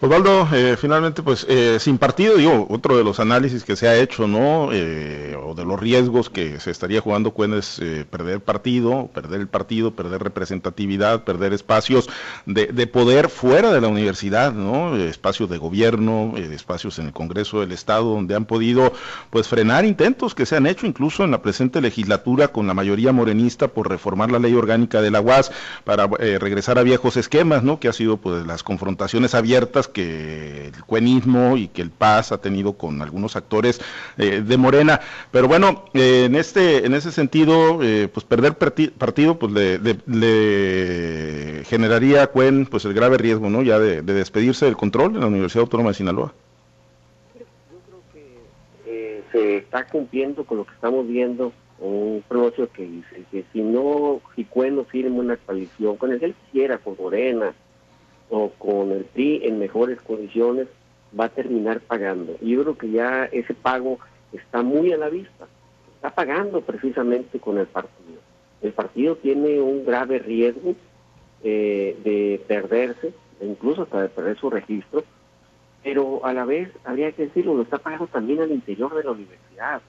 Osvaldo, 0.03 0.49
eh, 0.55 0.79
finalmente, 0.81 1.23
pues 1.23 1.45
eh, 1.47 1.77
sin 1.79 1.99
partido, 1.99 2.39
digo, 2.39 2.67
otro 2.71 2.97
de 2.97 3.05
los 3.05 3.21
análisis 3.21 3.65
que 3.65 3.77
se 3.77 3.87
ha 3.87 3.97
hecho, 3.97 4.27
¿no? 4.27 4.71
Eh, 4.73 5.37
o 5.39 5.55
de 5.55 5.67
los 5.67 5.79
riesgos 5.79 6.31
que 6.31 6.59
se 6.59 6.71
estaría 6.71 7.03
jugando 7.03 7.33
Cuen 7.33 7.53
es 7.53 7.83
perder 8.09 8.41
partido, 8.41 9.11
perder 9.13 9.43
el 9.43 9.49
partido, 9.49 9.91
perder 9.91 10.23
representatividad, 10.23 11.25
perder 11.25 11.53
espacios 11.53 12.09
de, 12.47 12.69
de, 12.69 12.87
poder 12.87 13.29
fuera 13.29 13.73
de 13.75 13.81
la 13.83 13.89
universidad, 13.89 14.55
¿no? 14.55 14.97
Espacios 14.97 15.51
de 15.51 15.59
gobierno, 15.59 16.33
espacios 16.39 16.99
en 16.99 17.09
el 17.09 17.13
Congreso 17.13 17.61
del 17.61 17.73
Estado, 17.73 18.15
donde 18.15 18.35
han 18.35 18.47
podido, 18.47 18.95
pues, 19.29 19.49
frenar 19.49 19.85
intentos 19.85 20.35
que 20.35 20.47
se 20.47 20.57
han 20.57 20.67
hecho 20.67 20.87
incluso 20.87 21.25
en 21.25 21.31
la 21.31 21.43
presente 21.43 21.83
legislatura 21.83 22.49
con 22.49 22.67
la 22.67 22.73
mayoría 22.73 23.13
morenista 23.13 23.69
por 23.69 23.91
reformar 23.91 24.31
la 24.31 24.39
ley 24.39 24.55
orgánica 24.55 25.03
de 25.03 25.11
la 25.11 25.21
UAS 25.21 25.53
para 25.85 26.07
regresar 26.07 26.79
a 26.79 26.83
viejos 26.85 27.19
esquemas, 27.19 27.63
¿no? 27.63 27.79
Que 27.81 27.89
ha 27.89 27.93
sido, 27.93 28.17
pues, 28.17 28.47
las 28.47 28.63
confrontaciones 28.63 29.35
abiertas 29.35 29.90
que 29.93 30.69
el 30.69 30.85
cuenismo 30.85 31.57
y 31.57 31.69
que 31.69 31.83
el 31.83 31.91
paz 31.91 32.33
ha 32.33 32.41
tenido 32.41 32.75
con 32.75 33.03
algunos 33.03 33.37
actores 33.37 33.81
eh, 34.19 34.43
de 34.45 34.57
Morena. 34.57 35.01
Pero 35.31 35.49
bueno, 35.49 35.85
eh, 35.95 36.25
en 36.27 36.35
este 36.37 36.87
en 36.87 36.95
ese 36.95 37.13
sentido, 37.13 37.83
eh, 37.83 38.09
pues 38.13 38.25
perder 38.25 38.57
partido 38.57 39.39
pues 39.39 39.53
le, 39.53 39.79
generaría 41.65 42.23
a 42.25 42.27
Cuen 42.29 42.67
pues 42.67 42.85
el 42.85 42.95
grave 42.95 43.19
riesgo, 43.19 43.51
¿no? 43.51 43.63
Ya 43.63 43.79
de, 43.79 44.03
despedirse 44.03 44.67
del 44.67 44.77
control 44.77 45.15
en 45.15 45.21
la 45.21 45.27
Universidad 45.27 45.63
Autónoma 45.63 45.91
de 45.91 45.95
Sinaloa. 45.95 46.33
Yo 47.39 47.45
creo 47.87 48.03
que 48.13 49.23
se 49.33 49.57
está 49.59 49.87
cumpliendo 49.87 50.45
con 50.45 50.59
lo 50.59 50.65
que 50.65 50.75
estamos 50.75 51.07
viendo 51.07 51.53
un 51.81 52.23
pronóstico 52.29 52.69
que 52.73 52.87
dice 52.87 53.25
que 53.31 53.45
si 53.53 53.63
no, 53.63 54.21
si 54.37 54.45
Cuen 54.45 54.77
no 54.77 54.85
firma 54.85 55.21
una 55.21 55.37
coalición 55.37 55.97
con 55.97 56.13
el 56.13 56.21
que 56.21 56.27
él 56.27 56.35
quisiera, 56.47 56.79
con 56.79 56.97
Morena, 56.99 57.55
o 58.31 58.51
con 58.51 58.93
el 58.93 59.05
PRI 59.05 59.43
en 59.45 59.59
mejores 59.59 60.01
condiciones 60.01 60.69
va 61.19 61.27
a 61.27 61.29
terminar 61.29 61.81
pagando. 61.81 62.37
Y 62.41 62.53
yo 62.53 62.63
creo 62.63 62.79
que 62.79 62.91
ya 62.91 63.25
ese 63.27 63.55
pago 63.55 63.99
está 64.33 64.63
muy 64.63 64.93
a 64.93 64.97
la 64.97 65.09
vista. 65.09 65.47
Está 65.97 66.11
pagando 66.11 66.61
precisamente 66.61 67.41
con 67.41 67.59
el 67.59 67.67
partido. 67.67 68.21
El 68.63 68.73
partido 68.73 69.17
tiene 69.17 69.61
un 69.61 69.85
grave 69.85 70.19
riesgo 70.19 70.75
eh, 71.43 71.97
de 72.05 72.41
perderse, 72.47 73.13
incluso 73.41 73.83
hasta 73.83 74.03
de 74.03 74.09
perder 74.09 74.39
su 74.39 74.51
registro, 74.51 75.03
pero 75.83 76.25
a 76.25 76.33
la 76.33 76.45
vez, 76.45 76.71
habría 76.85 77.13
que 77.13 77.25
decirlo, 77.25 77.55
lo 77.55 77.63
está 77.63 77.79
pagando 77.79 78.07
también 78.07 78.41
al 78.41 78.53
interior 78.53 78.95
de 78.95 79.05
la 79.05 79.13
universidad. 79.13 79.81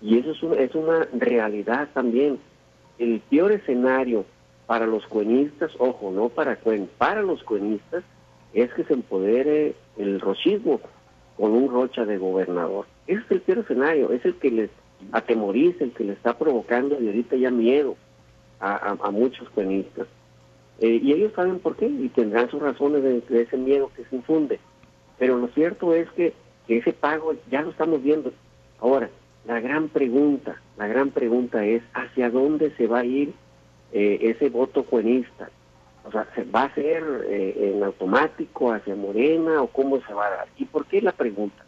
Y 0.00 0.18
eso 0.18 0.32
es 0.32 0.42
una, 0.42 0.56
es 0.56 0.74
una 0.74 1.08
realidad 1.14 1.88
también. 1.94 2.38
El 2.98 3.20
peor 3.30 3.52
escenario 3.52 4.26
para 4.66 4.86
los 4.86 5.06
cuenistas, 5.06 5.72
ojo, 5.78 6.10
no 6.10 6.28
para 6.28 6.56
cuen, 6.56 6.88
para 6.98 7.22
los 7.22 7.42
cuenistas 7.42 8.04
es 8.52 8.72
que 8.72 8.84
se 8.84 8.94
empodere 8.94 9.74
el 9.98 10.20
rochismo 10.20 10.80
con 11.36 11.52
un 11.52 11.70
rocha 11.70 12.04
de 12.04 12.18
gobernador. 12.18 12.86
Ese 13.06 13.20
es 13.20 13.30
el 13.30 13.40
peor 13.40 13.58
escenario, 13.58 14.12
es 14.12 14.24
el 14.24 14.36
que 14.36 14.50
les 14.50 14.70
atemoriza, 15.12 15.84
el 15.84 15.92
que 15.92 16.04
le 16.04 16.12
está 16.12 16.38
provocando 16.38 17.00
y 17.00 17.06
ahorita 17.06 17.36
ya 17.36 17.50
miedo 17.50 17.96
a, 18.60 19.10
muchos 19.10 19.50
cuenistas. 19.50 20.06
Eh, 20.80 21.00
y 21.02 21.12
ellos 21.12 21.32
saben 21.34 21.58
por 21.58 21.76
qué 21.76 21.86
y 21.86 22.08
tendrán 22.08 22.48
sus 22.50 22.62
razones 22.62 23.02
de, 23.02 23.42
ese 23.42 23.58
miedo 23.58 23.90
que 23.94 24.04
se 24.04 24.16
infunde. 24.16 24.58
Pero 25.18 25.36
lo 25.36 25.48
cierto 25.48 25.92
es 25.92 26.08
que 26.12 26.32
ese 26.68 26.92
pago 26.92 27.34
ya 27.50 27.60
lo 27.60 27.70
estamos 27.70 28.02
viendo. 28.02 28.32
Ahora, 28.80 29.10
la 29.46 29.60
gran 29.60 29.88
pregunta, 29.88 30.60
la 30.78 30.86
gran 30.86 31.10
pregunta 31.10 31.64
es 31.66 31.82
hacia 31.92 32.30
dónde 32.30 32.70
se 32.76 32.86
va 32.86 33.00
a 33.00 33.04
ir 33.04 33.34
eh, 33.92 34.18
ese 34.22 34.48
voto 34.48 34.84
cuenista? 34.84 35.50
O 36.04 36.12
sea, 36.12 36.26
¿va 36.54 36.64
a 36.64 36.74
ser 36.74 37.02
eh, 37.28 37.72
en 37.74 37.82
automático 37.82 38.72
hacia 38.72 38.94
Morena 38.94 39.62
o 39.62 39.68
cómo 39.68 40.00
se 40.06 40.12
va 40.12 40.26
a 40.26 40.30
dar? 40.30 40.48
¿Y 40.58 40.66
por 40.66 40.86
qué 40.86 41.00
la 41.00 41.12
pregunta? 41.12 41.64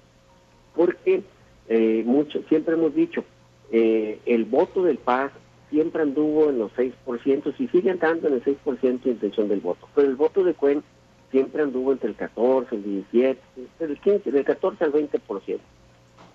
Porque 0.75 1.23
eh, 1.69 2.03
mucho, 2.05 2.43
siempre 2.49 2.75
hemos 2.75 2.95
dicho, 2.95 3.25
el 3.71 4.45
voto 4.45 4.85
del 4.85 4.99
Paz 4.99 5.33
siempre 5.71 6.03
anduvo 6.03 6.51
en 6.51 6.59
los 6.61 6.73
6% 6.75 7.55
y 7.59 7.69
sigue 7.69 7.91
andando 7.91 8.29
en 8.29 8.35
el 8.35 8.45
6% 8.45 9.03
de 9.03 9.11
intención 9.11 9.49
del 9.49 9.61
voto, 9.61 9.89
pero 9.95 10.09
el 10.09 10.15
voto 10.15 10.45
de 10.45 10.55
Cuen 10.55 10.85
siempre 11.31 11.63
anduvo 11.63 11.93
entre 11.93 12.11
el 12.11 12.15
14, 12.15 12.77
el 12.77 12.83
17, 12.85 13.41
el 13.81 13.99
15, 13.99 14.31
del 14.31 14.45
14 14.45 14.85
al 14.85 14.93
20%. 14.93 15.59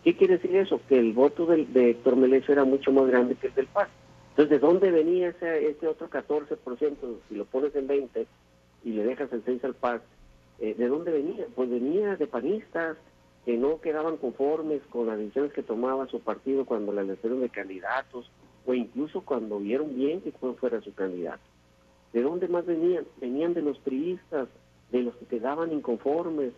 ¿Qué 0.03 0.15
quiere 0.15 0.37
decir 0.37 0.55
eso? 0.55 0.81
Que 0.89 0.99
el 0.99 1.13
voto 1.13 1.45
del, 1.45 1.71
de 1.73 1.91
Héctor 1.91 2.15
Melesio 2.15 2.53
era 2.53 2.63
mucho 2.63 2.91
más 2.91 3.07
grande 3.07 3.35
que 3.35 3.47
el 3.47 3.53
del 3.53 3.67
Paz. 3.67 3.87
Entonces, 4.31 4.49
¿de 4.49 4.59
dónde 4.59 4.91
venía 4.91 5.29
ese, 5.29 5.69
ese 5.69 5.87
otro 5.87 6.09
14%? 6.09 6.95
Si 7.27 7.35
lo 7.35 7.45
pones 7.45 7.75
en 7.75 7.87
20 7.87 8.27
y 8.83 8.91
le 8.91 9.03
dejas 9.03 9.31
el 9.33 9.43
6 9.43 9.63
al 9.65 9.75
PAS, 9.75 10.01
eh, 10.59 10.73
¿de 10.77 10.87
dónde 10.87 11.11
venía? 11.11 11.45
Pues 11.53 11.69
venía 11.69 12.15
de 12.15 12.27
panistas 12.27 12.97
que 13.45 13.57
no 13.57 13.81
quedaban 13.81 14.17
conformes 14.17 14.81
con 14.89 15.07
las 15.07 15.17
decisiones 15.17 15.51
que 15.51 15.63
tomaba 15.63 16.07
su 16.07 16.21
partido 16.21 16.65
cuando 16.65 16.93
la 16.93 17.01
elección 17.01 17.41
de 17.41 17.49
candidatos 17.49 18.29
o 18.65 18.73
incluso 18.73 19.21
cuando 19.21 19.59
vieron 19.59 19.95
bien 19.95 20.21
que 20.21 20.31
fuera 20.31 20.81
su 20.81 20.93
candidato. 20.93 21.41
¿De 22.13 22.21
dónde 22.21 22.47
más 22.47 22.65
venían? 22.65 23.05
Venían 23.19 23.53
de 23.53 23.61
los 23.61 23.79
priistas, 23.79 24.47
de 24.91 25.01
los 25.01 25.15
que 25.15 25.25
quedaban 25.25 25.73
inconformes 25.73 26.53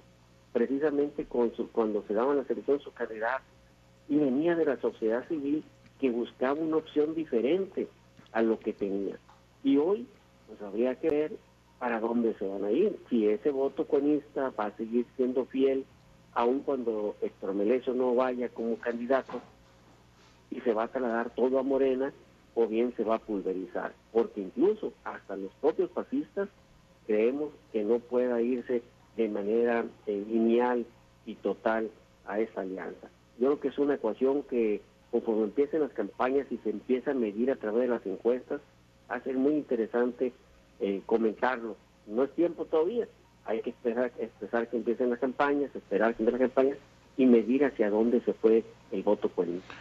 precisamente 0.51 1.25
con 1.25 1.55
su, 1.55 1.69
cuando 1.71 2.03
se 2.07 2.13
daban 2.13 2.37
las 2.37 2.49
elecciones 2.49 2.83
su 2.83 2.91
calidad 2.91 3.41
y 4.09 4.17
venía 4.17 4.55
de 4.55 4.65
la 4.65 4.77
sociedad 4.77 5.27
civil 5.27 5.63
que 6.03 6.11
buscaba 6.11 6.59
una 6.59 6.75
opción 6.75 7.15
diferente 7.15 7.87
a 8.33 8.41
lo 8.41 8.59
que 8.59 8.73
tenía. 8.73 9.17
Y 9.63 9.77
hoy, 9.77 10.05
pues 10.47 10.61
habría 10.61 10.95
que 10.95 11.09
ver 11.09 11.31
para 11.79 12.01
dónde 12.01 12.33
se 12.33 12.45
van 12.45 12.65
a 12.65 12.71
ir. 12.71 12.99
Si 13.09 13.25
ese 13.25 13.51
voto 13.51 13.87
conista 13.87 14.49
va 14.49 14.65
a 14.65 14.75
seguir 14.75 15.05
siendo 15.15 15.45
fiel, 15.45 15.85
aun 16.33 16.59
cuando 16.59 17.15
Héctor 17.21 17.55
no 17.95 18.15
vaya 18.15 18.49
como 18.49 18.75
candidato, 18.79 19.39
y 20.51 20.59
se 20.59 20.73
va 20.73 20.83
a 20.83 20.87
trasladar 20.89 21.29
todo 21.29 21.57
a 21.57 21.63
Morena, 21.63 22.11
o 22.53 22.67
bien 22.67 22.93
se 22.97 23.05
va 23.05 23.15
a 23.15 23.19
pulverizar. 23.19 23.93
Porque 24.11 24.41
incluso 24.41 24.91
hasta 25.05 25.37
los 25.37 25.53
propios 25.61 25.89
fascistas 25.91 26.49
creemos 27.07 27.51
que 27.71 27.85
no 27.85 27.99
pueda 27.99 28.41
irse 28.41 28.83
de 29.15 29.29
manera 29.29 29.85
eh, 30.05 30.25
lineal 30.27 30.85
y 31.25 31.35
total 31.35 31.89
a 32.25 32.41
esa 32.41 32.59
alianza. 32.59 33.07
Yo 33.39 33.47
creo 33.47 33.59
que 33.61 33.67
es 33.69 33.77
una 33.77 33.95
ecuación 33.95 34.43
que 34.43 34.81
conforme 35.13 35.43
empiecen 35.43 35.81
las 35.81 35.91
campañas 35.91 36.47
y 36.49 36.57
se 36.57 36.71
empieza 36.71 37.11
a 37.11 37.13
medir 37.13 37.51
a 37.51 37.55
través 37.55 37.83
de 37.83 37.87
las 37.87 38.03
encuestas, 38.07 38.61
va 39.09 39.17
a 39.17 39.21
ser 39.21 39.35
muy 39.37 39.53
interesante 39.53 40.33
eh, 40.79 41.03
comentarlo. 41.05 41.77
No 42.07 42.23
es 42.23 42.31
tiempo 42.31 42.65
todavía, 42.65 43.07
hay 43.45 43.61
que 43.61 43.69
esperar, 43.69 44.11
que 44.11 44.75
empiecen 44.75 45.11
las 45.11 45.19
campañas, 45.19 45.69
esperar 45.75 46.15
que 46.15 46.23
empiecen 46.23 46.41
las 46.41 46.49
campañas 46.49 46.77
y 47.15 47.27
medir 47.27 47.63
hacia 47.63 47.91
dónde 47.91 48.21
se 48.21 48.33
fue 48.33 48.63
el 48.91 49.03
voto 49.03 49.29
político. 49.29 49.71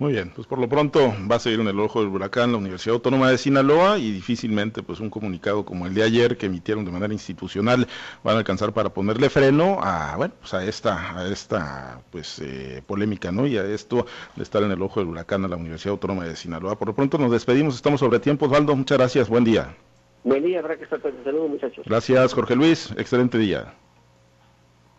Muy 0.00 0.14
bien, 0.14 0.32
pues 0.34 0.46
por 0.46 0.58
lo 0.58 0.66
pronto 0.66 1.12
va 1.30 1.36
a 1.36 1.38
seguir 1.38 1.60
en 1.60 1.68
el 1.68 1.78
ojo 1.78 2.00
del 2.00 2.08
huracán 2.08 2.52
la 2.52 2.56
Universidad 2.56 2.94
Autónoma 2.94 3.30
de 3.30 3.36
Sinaloa 3.36 3.98
y 3.98 4.10
difícilmente 4.10 4.82
pues 4.82 4.98
un 4.98 5.10
comunicado 5.10 5.66
como 5.66 5.86
el 5.86 5.92
de 5.92 6.02
ayer 6.02 6.38
que 6.38 6.46
emitieron 6.46 6.86
de 6.86 6.90
manera 6.90 7.12
institucional 7.12 7.86
van 8.24 8.36
a 8.36 8.38
alcanzar 8.38 8.72
para 8.72 8.94
ponerle 8.94 9.28
freno 9.28 9.78
a 9.82 10.16
bueno 10.16 10.32
pues 10.40 10.54
a 10.54 10.64
esta 10.64 11.18
a 11.18 11.28
esta 11.28 12.00
pues 12.10 12.38
eh, 12.38 12.82
polémica 12.86 13.30
no 13.30 13.46
y 13.46 13.58
a 13.58 13.66
esto 13.66 14.06
de 14.36 14.42
estar 14.42 14.62
en 14.62 14.70
el 14.70 14.80
ojo 14.80 15.00
del 15.00 15.10
huracán 15.10 15.44
a 15.44 15.48
la 15.48 15.56
Universidad 15.56 15.92
Autónoma 15.92 16.24
de 16.24 16.34
Sinaloa. 16.34 16.78
Por 16.78 16.88
lo 16.88 16.94
pronto 16.94 17.18
nos 17.18 17.30
despedimos, 17.30 17.74
estamos 17.74 18.00
sobre 18.00 18.20
tiempo, 18.20 18.46
Osvaldo, 18.46 18.74
muchas 18.74 18.96
gracias, 18.96 19.28
buen 19.28 19.44
día. 19.44 19.76
Buen 20.24 20.42
día, 20.42 20.60
habrá 20.60 20.78
que 20.78 20.84
estar 20.84 20.98
saludos 21.02 21.50
muchachos. 21.50 21.84
Gracias 21.84 22.32
Jorge 22.32 22.56
Luis, 22.56 22.90
excelente 22.96 23.36
día. 23.36 23.74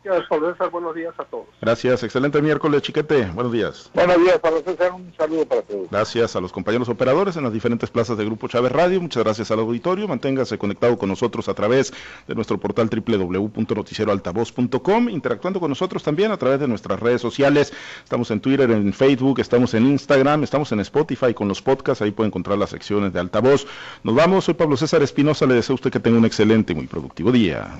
Gracias, 0.03 0.71
buenos 0.71 0.95
días 0.95 1.13
a 1.17 1.23
todos. 1.25 1.45
Gracias, 1.61 2.01
excelente 2.03 2.41
miércoles, 2.41 2.81
Chiquete, 2.81 3.27
buenos 3.33 3.53
días. 3.53 3.91
Buenos 3.93 4.17
días, 4.17 4.39
para 4.39 4.59
César, 4.61 4.93
un 4.93 5.13
saludo 5.15 5.45
para 5.45 5.61
todos. 5.61 5.91
Gracias 5.91 6.35
a 6.35 6.41
los 6.41 6.51
compañeros 6.51 6.89
operadores 6.89 7.37
en 7.37 7.43
las 7.43 7.53
diferentes 7.53 7.91
plazas 7.91 8.17
de 8.17 8.25
Grupo 8.25 8.47
Chávez 8.47 8.71
Radio, 8.71 8.99
muchas 8.99 9.23
gracias 9.23 9.51
al 9.51 9.59
auditorio, 9.59 10.07
manténgase 10.07 10.57
conectado 10.57 10.97
con 10.97 11.09
nosotros 11.09 11.47
a 11.49 11.53
través 11.53 11.93
de 12.27 12.33
nuestro 12.33 12.59
portal 12.59 12.89
www.noticieroaltavoz.com, 12.89 15.09
interactuando 15.09 15.59
con 15.59 15.69
nosotros 15.69 16.01
también 16.01 16.31
a 16.31 16.37
través 16.37 16.59
de 16.59 16.67
nuestras 16.67 16.99
redes 16.99 17.21
sociales, 17.21 17.71
estamos 18.03 18.31
en 18.31 18.41
Twitter, 18.41 18.71
en 18.71 18.93
Facebook, 18.93 19.39
estamos 19.39 19.75
en 19.75 19.85
Instagram, 19.85 20.41
estamos 20.43 20.71
en 20.71 20.79
Spotify 20.79 21.35
con 21.35 21.47
los 21.47 21.61
podcasts, 21.61 22.01
ahí 22.01 22.09
puede 22.11 22.29
encontrar 22.29 22.57
las 22.57 22.71
secciones 22.71 23.13
de 23.13 23.19
Altavoz. 23.19 23.67
Nos 24.03 24.15
vamos, 24.15 24.45
soy 24.45 24.55
Pablo 24.55 24.77
César 24.77 25.03
Espinosa, 25.03 25.45
le 25.45 25.53
deseo 25.53 25.73
a 25.73 25.75
usted 25.75 25.91
que 25.91 25.99
tenga 25.99 26.17
un 26.17 26.25
excelente 26.25 26.73
y 26.73 26.75
muy 26.75 26.87
productivo 26.87 27.31
día. 27.31 27.79